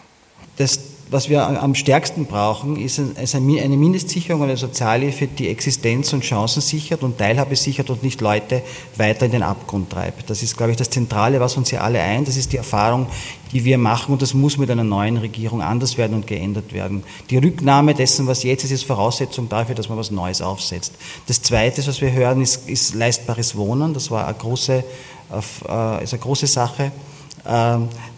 [0.56, 0.78] Das
[1.10, 7.02] was wir am stärksten brauchen, ist eine Mindestsicherung eine Sozialhilfe, die Existenz und Chancen sichert
[7.02, 8.62] und Teilhabe sichert und nicht Leute
[8.96, 10.30] weiter in den Abgrund treibt.
[10.30, 12.24] Das ist, glaube ich, das Zentrale, was uns hier alle ein.
[12.24, 13.08] Das ist die Erfahrung,
[13.52, 17.02] die wir machen und das muss mit einer neuen Regierung anders werden und geändert werden.
[17.28, 20.92] Die Rücknahme dessen, was jetzt ist, ist Voraussetzung dafür, dass man was Neues aufsetzt.
[21.26, 23.94] Das Zweite, was wir hören, ist, ist leistbares Wohnen.
[23.94, 24.84] Das war eine große,
[25.32, 26.92] äh, ist eine große Sache.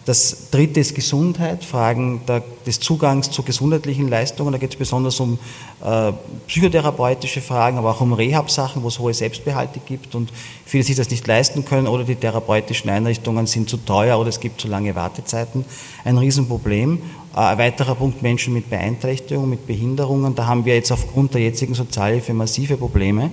[0.05, 2.21] Das dritte ist Gesundheit, Fragen
[2.65, 4.51] des Zugangs zu gesundheitlichen Leistungen.
[4.51, 5.39] Da geht es besonders um
[5.81, 6.11] äh,
[6.47, 10.33] psychotherapeutische Fragen, aber auch um Rehab-Sachen, wo es hohe Selbstbehalte gibt und
[10.65, 14.41] viele sich das nicht leisten können oder die therapeutischen Einrichtungen sind zu teuer oder es
[14.41, 15.63] gibt zu lange Wartezeiten.
[16.03, 17.01] Ein Riesenproblem.
[17.33, 20.35] Äh, ein weiterer Punkt Menschen mit Beeinträchtigungen, mit Behinderungen.
[20.35, 23.31] Da haben wir jetzt aufgrund der jetzigen Sozialhilfe massive Probleme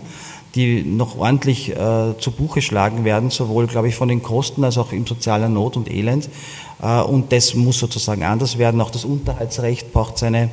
[0.55, 4.79] die noch ordentlich äh, zu Buche schlagen werden, sowohl, glaube ich, von den Kosten als
[4.79, 6.29] auch in sozialer Not und Elend.
[6.83, 8.81] Äh, und das muss sozusagen anders werden.
[8.81, 10.51] Auch das Unterhaltsrecht braucht seine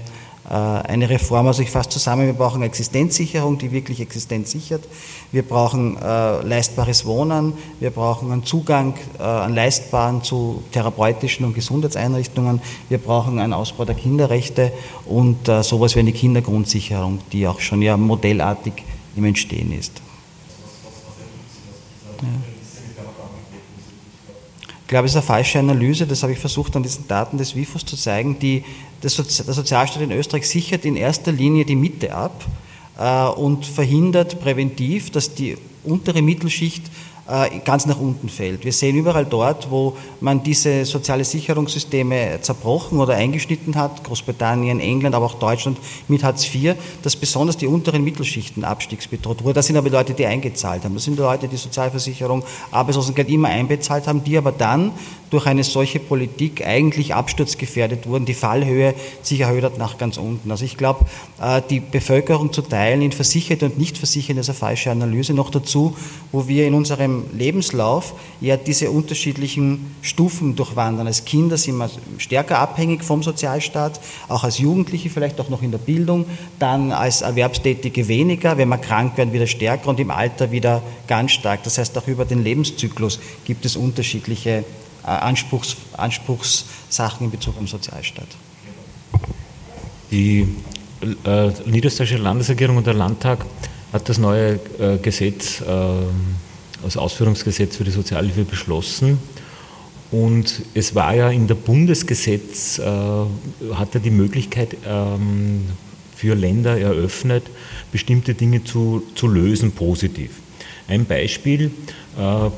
[0.50, 1.48] äh, eine Reform.
[1.48, 4.84] Also ich fasse zusammen, wir brauchen Existenzsicherung, die wirklich Existenz sichert.
[5.32, 7.54] Wir brauchen äh, leistbares Wohnen.
[7.80, 12.62] Wir brauchen einen Zugang an Leistbaren zu therapeutischen und Gesundheitseinrichtungen.
[12.88, 14.72] Wir brauchen einen Ausbau der Kinderrechte
[15.06, 18.74] und sowas wie eine Kindergrundsicherung, die auch schon ja modellartig
[19.16, 20.02] im Entstehen ist.
[22.22, 22.57] Ja.
[24.88, 27.58] Ich glaube, es ist eine falsche Analyse, das habe ich versucht an diesen Daten des
[27.58, 28.40] WIFOS zu zeigen.
[28.40, 28.64] Die,
[29.04, 32.46] der Sozialstaat in Österreich sichert in erster Linie die Mitte ab.
[33.36, 36.90] und verhindert präventiv, dass die untere Mittelschicht äh,
[37.66, 38.64] ganz nach unten fällt.
[38.64, 45.14] Wir sehen überall dort, wo man diese soziale Sicherungssysteme zerbrochen oder eingeschnitten hat, Großbritannien, England,
[45.14, 49.56] aber auch Deutschland mit Hartz IV, dass besonders die unteren Mittelschichten abstiegsbedroht wurden.
[49.56, 50.94] Das sind aber Leute, die eingezahlt haben.
[50.94, 54.94] Das sind Leute, die Sozialversicherung, Arbeitslosengeld immer einbezahlt haben, die aber dann
[55.30, 58.26] durch eine solche Politik eigentlich absturzgefährdet wurden.
[58.26, 60.50] Die Fallhöhe sich erhöht hat nach ganz unten.
[60.52, 61.06] Also ich glaube,
[61.42, 65.34] äh, die Bevölkerung zu teilen in Versicherte und Nichtversicherte ist eine falsche Analyse.
[65.34, 65.96] Noch dazu,
[66.32, 71.08] wo wir in unserem Lebenslauf ja diese unterschiedlichen Stufen durchwandern.
[71.08, 75.72] Als Kinder sind wir stärker abhängig vom Sozialstaat, auch als Jugendliche vielleicht auch noch in
[75.72, 76.26] der Bildung,
[76.60, 81.32] dann als Erwerbstätige weniger, wenn wir krank werden wieder stärker und im Alter wieder ganz
[81.32, 81.64] stark.
[81.64, 84.64] Das heißt, auch über den Lebenszyklus gibt es unterschiedliche
[85.08, 88.28] Anspruchs, Anspruchssachen in Bezug auf den Sozialstaat.
[90.12, 90.48] Die
[91.24, 93.46] äh, niederösterreichische Landesregierung und der Landtag
[93.94, 95.66] hat das neue äh, Gesetz, äh,
[96.84, 99.20] das Ausführungsgesetz für die Sozialhilfe beschlossen.
[100.12, 102.84] Und es war ja in der Bundesgesetz, äh,
[103.74, 105.66] hat er die Möglichkeit ähm,
[106.16, 107.44] für Länder eröffnet,
[107.92, 110.32] bestimmte Dinge zu, zu lösen positiv.
[110.88, 111.72] Ein Beispiel,
[112.18, 112.50] äh,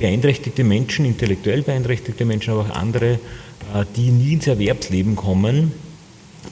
[0.00, 5.72] beeinträchtigte Menschen, intellektuell beeinträchtigte Menschen, aber auch andere, äh, die nie ins Erwerbsleben kommen,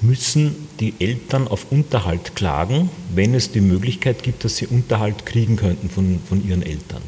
[0.03, 5.57] müssen die Eltern auf Unterhalt klagen, wenn es die Möglichkeit gibt, dass sie Unterhalt kriegen
[5.57, 7.03] könnten von, von ihren Eltern.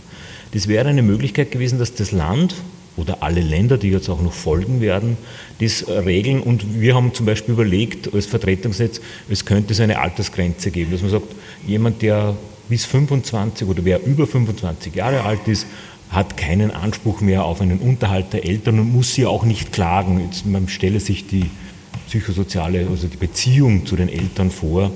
[0.53, 2.57] Das wäre eine Möglichkeit gewesen, dass das Land
[2.97, 5.17] oder alle Länder, die jetzt auch noch folgen werden,
[5.61, 6.41] das regeln.
[6.41, 11.03] Und wir haben zum Beispiel überlegt, als Vertretungsnetz, es könnte so eine Altersgrenze geben, dass
[11.03, 11.29] man sagt,
[11.67, 12.35] jemand, der
[12.69, 15.67] bis 25 oder wer über 25 Jahre alt ist,
[16.11, 20.21] hat keinen Anspruch mehr auf einen Unterhalt der Eltern und muss sie auch nicht klagen.
[20.21, 21.47] Jetzt, man stelle sich die
[22.09, 24.91] psychosoziale, also die Beziehung zu den Eltern vor,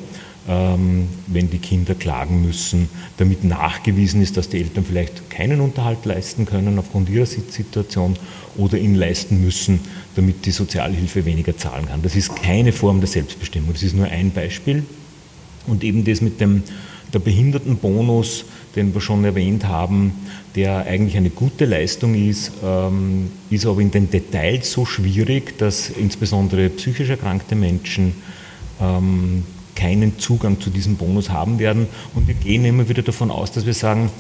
[0.49, 6.05] ähm, wenn die Kinder klagen müssen, damit nachgewiesen ist, dass die Eltern vielleicht keinen Unterhalt
[6.05, 8.17] leisten können aufgrund ihrer Situation
[8.57, 9.81] oder ihn leisten müssen,
[10.17, 12.03] damit die Sozialhilfe weniger zahlen kann.
[12.03, 14.85] Das ist keine Form der Selbstbestimmung, das ist nur ein Beispiel.
[15.67, 16.63] Und eben das mit dem
[17.15, 18.45] der Behindertenbonus,
[18.77, 20.13] den wir schon erwähnt haben,
[20.55, 25.91] der eigentlich eine gute Leistung ist, ähm, ist aber in den Details so schwierig, dass
[25.91, 28.15] insbesondere psychisch erkrankte Menschen
[28.81, 29.45] ähm,
[29.75, 31.89] keinen Zugang zu diesem Bonus haben werden.
[32.15, 34.11] Und wir gehen immer wieder davon aus, dass wir sagen,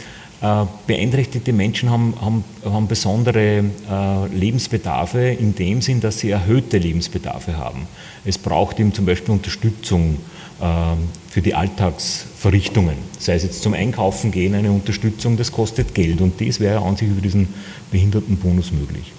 [0.41, 6.79] äh, beeinträchtigte Menschen haben, haben, haben besondere äh, Lebensbedarfe in dem Sinn, dass sie erhöhte
[6.79, 7.87] Lebensbedarfe haben.
[8.25, 10.19] Es braucht eben zum Beispiel Unterstützung
[10.59, 12.95] für die Alltagsverrichtungen.
[13.19, 16.97] Sei es jetzt zum Einkaufen gehen, eine Unterstützung, das kostet Geld und das wäre an
[16.97, 17.49] sich über diesen
[17.91, 19.13] Behindertenbonus möglich.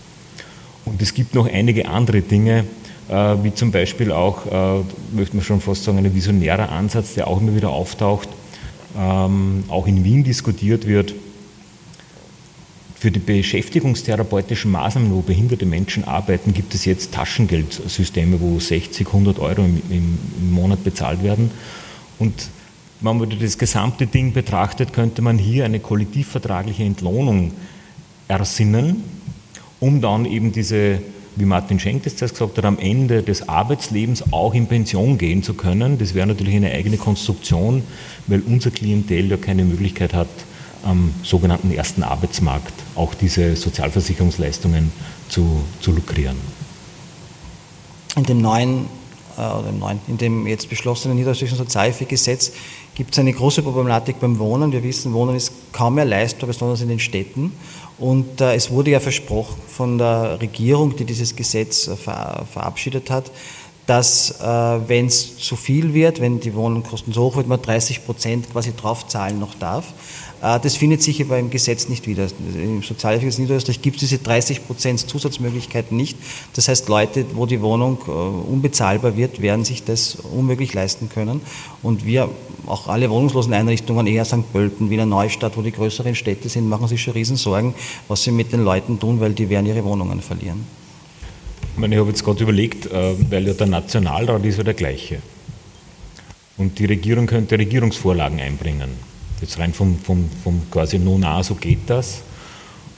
[0.85, 2.63] Und es gibt noch einige andere Dinge,
[3.09, 4.83] äh, wie zum Beispiel auch, äh,
[5.15, 8.29] möchte man schon fast sagen, ein visionärer Ansatz, der auch immer wieder auftaucht,
[8.97, 11.13] ähm, auch in Wien diskutiert wird,
[12.95, 19.39] für die beschäftigungstherapeutischen Maßnahmen, wo behinderte Menschen arbeiten, gibt es jetzt Taschengeldsysteme, wo 60, 100
[19.39, 21.51] Euro im, im Monat bezahlt werden.
[22.17, 22.49] Und
[23.01, 27.51] wenn man das gesamte Ding betrachtet, könnte man hier eine kollektivvertragliche Entlohnung
[28.29, 29.03] ersinnen,
[29.81, 30.99] um dann eben diese,
[31.35, 35.53] wie Martin Schenk das gesagt hat, am Ende des Arbeitslebens auch in Pension gehen zu
[35.53, 35.97] können.
[35.97, 37.83] Das wäre natürlich eine eigene Konstruktion,
[38.27, 40.29] weil unser Klientel ja keine Möglichkeit hat,
[40.85, 44.91] am sogenannten ersten Arbeitsmarkt auch diese Sozialversicherungsleistungen
[45.27, 46.37] zu, zu lukrieren.
[48.15, 48.85] In dem neuen
[49.37, 52.53] äh, in dem jetzt beschlossenen niederösterreichischen Sozialhilfegesetz
[52.93, 54.71] gibt es eine große Problematik beim Wohnen.
[54.71, 57.51] Wir wissen, Wohnen ist kaum mehr leistbar, besonders in den Städten.
[57.97, 63.31] Und äh, es wurde ja versprochen von der Regierung, die dieses Gesetz äh, verabschiedet hat,
[63.87, 68.51] dass wenn es zu viel wird, wenn die Wohnkosten so hoch wird, man 30 Prozent
[68.51, 69.93] quasi draufzahlen noch darf.
[70.45, 72.27] Äh, das findet sich aber im Gesetz nicht wieder.
[72.55, 76.17] Im Sozialgesetz Niederösterreich gibt es diese 30 Prozent Zusatzmöglichkeiten nicht.
[76.53, 81.41] Das heißt, Leute, wo die Wohnung äh, unbezahlbar wird, werden sich das unmöglich leisten können.
[81.81, 82.29] Und wir,
[82.67, 84.51] auch alle wohnungslosen Einrichtungen, eher St.
[84.51, 87.73] Pölten, Wiener Neustadt, wo die größeren Städte sind, machen sich schon Riesensorgen,
[88.07, 90.84] was sie mit den Leuten tun, weil die werden ihre Wohnungen verlieren.
[91.75, 94.75] Ich, meine, ich habe jetzt gerade überlegt, äh, weil ja der Nationalrat ist ja der
[94.75, 95.17] gleiche.
[96.55, 98.91] Und die Regierung könnte Regierungsvorlagen einbringen.
[99.41, 102.21] Jetzt rein vom, vom, vom quasi Nona, so geht das.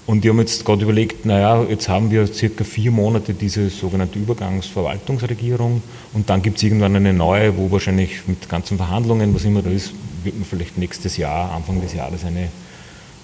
[0.05, 4.19] Und die haben jetzt gerade überlegt, naja, jetzt haben wir circa vier Monate diese sogenannte
[4.19, 5.81] Übergangsverwaltungsregierung
[6.13, 9.71] und dann gibt es irgendwann eine neue, wo wahrscheinlich mit ganzen Verhandlungen, was immer da
[9.71, 9.91] ist,
[10.23, 12.49] wird man vielleicht nächstes Jahr, Anfang des Jahres eine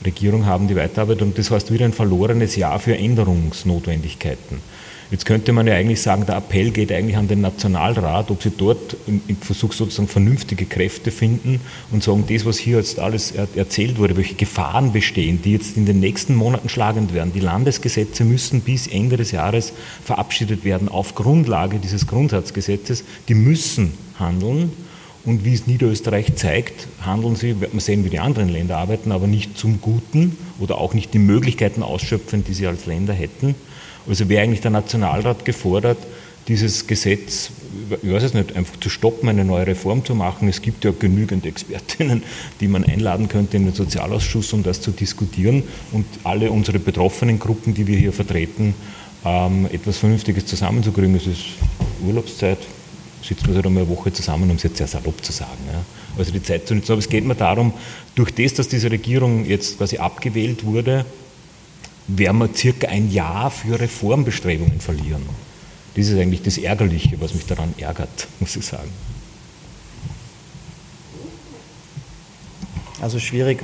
[0.03, 4.57] Regierung haben, die weiterarbeitet und das heißt wieder ein verlorenes Jahr für Änderungsnotwendigkeiten.
[5.13, 8.49] Jetzt könnte man ja eigentlich sagen, der Appell geht eigentlich an den Nationalrat, ob sie
[8.49, 11.61] dort im, im Versuch sozusagen vernünftige Kräfte finden
[11.91, 15.85] und sagen, das, was hier jetzt alles erzählt wurde, welche Gefahren bestehen, die jetzt in
[15.85, 17.31] den nächsten Monaten schlagend werden.
[17.31, 23.03] Die Landesgesetze müssen bis Ende des Jahres verabschiedet werden auf Grundlage dieses Grundsatzgesetzes.
[23.27, 24.71] Die müssen handeln.
[25.25, 29.11] Und wie es Niederösterreich zeigt, handeln sie, wird man sehen, wie die anderen Länder arbeiten,
[29.11, 33.53] aber nicht zum Guten oder auch nicht die Möglichkeiten ausschöpfen, die sie als Länder hätten.
[34.07, 35.97] Also wäre eigentlich der Nationalrat gefordert,
[36.47, 37.51] dieses Gesetz,
[38.01, 40.49] ich weiß es nicht, einfach zu stoppen, eine neue Reform zu machen.
[40.49, 42.23] Es gibt ja genügend Expertinnen,
[42.59, 47.39] die man einladen könnte in den Sozialausschuss, um das zu diskutieren und alle unsere betroffenen
[47.39, 48.75] Gruppen, die wir hier vertreten,
[49.25, 51.15] ähm, etwas Vernünftiges zusammenzukriegen.
[51.15, 51.43] Es ist
[52.05, 52.59] Urlaubszeit,
[53.21, 55.63] sitzen wir halt einmal eine Woche zusammen, um es jetzt sehr salopp zu sagen.
[56.17, 56.91] Also die Zeit zu nutzen.
[56.91, 57.73] Aber es geht mir darum,
[58.15, 61.05] durch das, dass diese Regierung jetzt quasi abgewählt wurde,
[62.07, 65.23] werden wir circa ein Jahr für Reformbestrebungen verlieren.
[65.95, 68.89] Das ist eigentlich das Ärgerliche, was mich daran ärgert, muss ich sagen.
[73.03, 73.61] Also schwierig,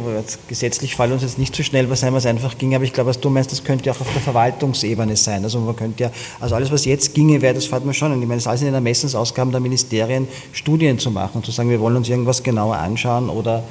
[0.50, 3.10] gesetzlich fallen uns jetzt nicht so schnell was ein, was einfach ging, aber ich glaube,
[3.10, 5.46] was du meinst, das könnte auch auf der Verwaltungsebene sein.
[5.46, 6.12] Also man könnte ja,
[6.42, 8.22] also alles, was jetzt ginge, wäre, das fällt mir schon an.
[8.22, 11.70] Ich meine, es ist alles in den Ermessensausgaben der Ministerien, Studien zu machen, zu sagen,
[11.70, 13.64] wir wollen uns irgendwas genauer anschauen oder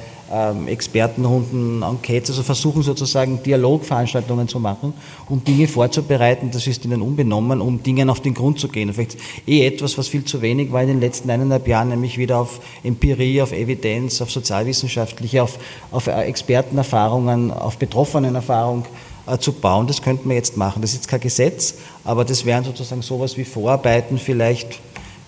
[0.67, 4.93] Expertenrunden, Enquetes, also versuchen sozusagen Dialogveranstaltungen zu machen,
[5.27, 8.93] um Dinge vorzubereiten, das ist ihnen unbenommen, um Dingen auf den Grund zu gehen.
[8.93, 9.17] Vielleicht
[9.47, 12.59] eh etwas, was viel zu wenig war in den letzten eineinhalb Jahren, nämlich wieder auf
[12.83, 15.57] Empirie, auf Evidenz, auf sozialwissenschaftliche, auf,
[15.91, 18.85] auf Expertenerfahrungen, auf Betroffenenerfahrung
[19.25, 19.87] äh, zu bauen.
[19.87, 20.81] Das könnten wir jetzt machen.
[20.81, 24.79] Das ist jetzt kein Gesetz, aber das wären sozusagen sowas wie Vorarbeiten vielleicht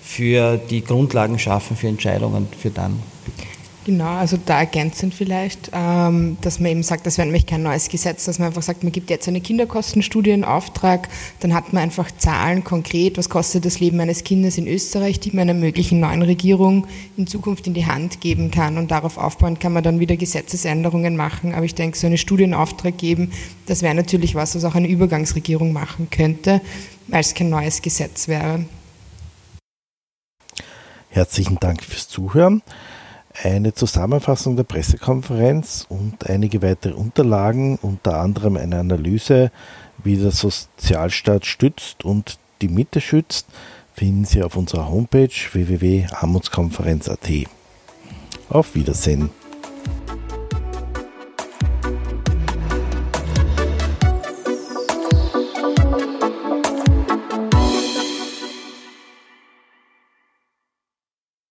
[0.02, 3.00] für die Grundlagen schaffen für Entscheidungen für dann.
[3.84, 7.90] Genau, also da ergänzend vielleicht, ähm, dass man eben sagt, das wäre nämlich kein neues
[7.90, 11.10] Gesetz, dass man einfach sagt, man gibt jetzt eine Kinderkostenstudie in Auftrag,
[11.40, 15.32] dann hat man einfach Zahlen konkret, was kostet das Leben eines Kindes in Österreich, die
[15.32, 16.86] man einer möglichen neuen Regierung
[17.18, 21.16] in Zukunft in die Hand geben kann und darauf aufbauen kann man dann wieder Gesetzesänderungen
[21.16, 21.56] machen.
[21.56, 23.32] Aber ich denke, so eine Studie in Auftrag geben,
[23.66, 26.62] das wäre natürlich was, was auch eine Übergangsregierung machen könnte,
[27.08, 28.64] weil es kein neues Gesetz wäre.
[31.10, 32.62] Herzlichen Dank fürs Zuhören
[33.44, 39.52] eine Zusammenfassung der Pressekonferenz und einige weitere Unterlagen, unter anderem eine Analyse,
[40.04, 43.48] wie der Sozialstaat stützt und die Mitte schützt,
[43.94, 47.30] finden Sie auf unserer Homepage www.armutskonferenz.at.
[48.50, 49.30] Auf Wiedersehen.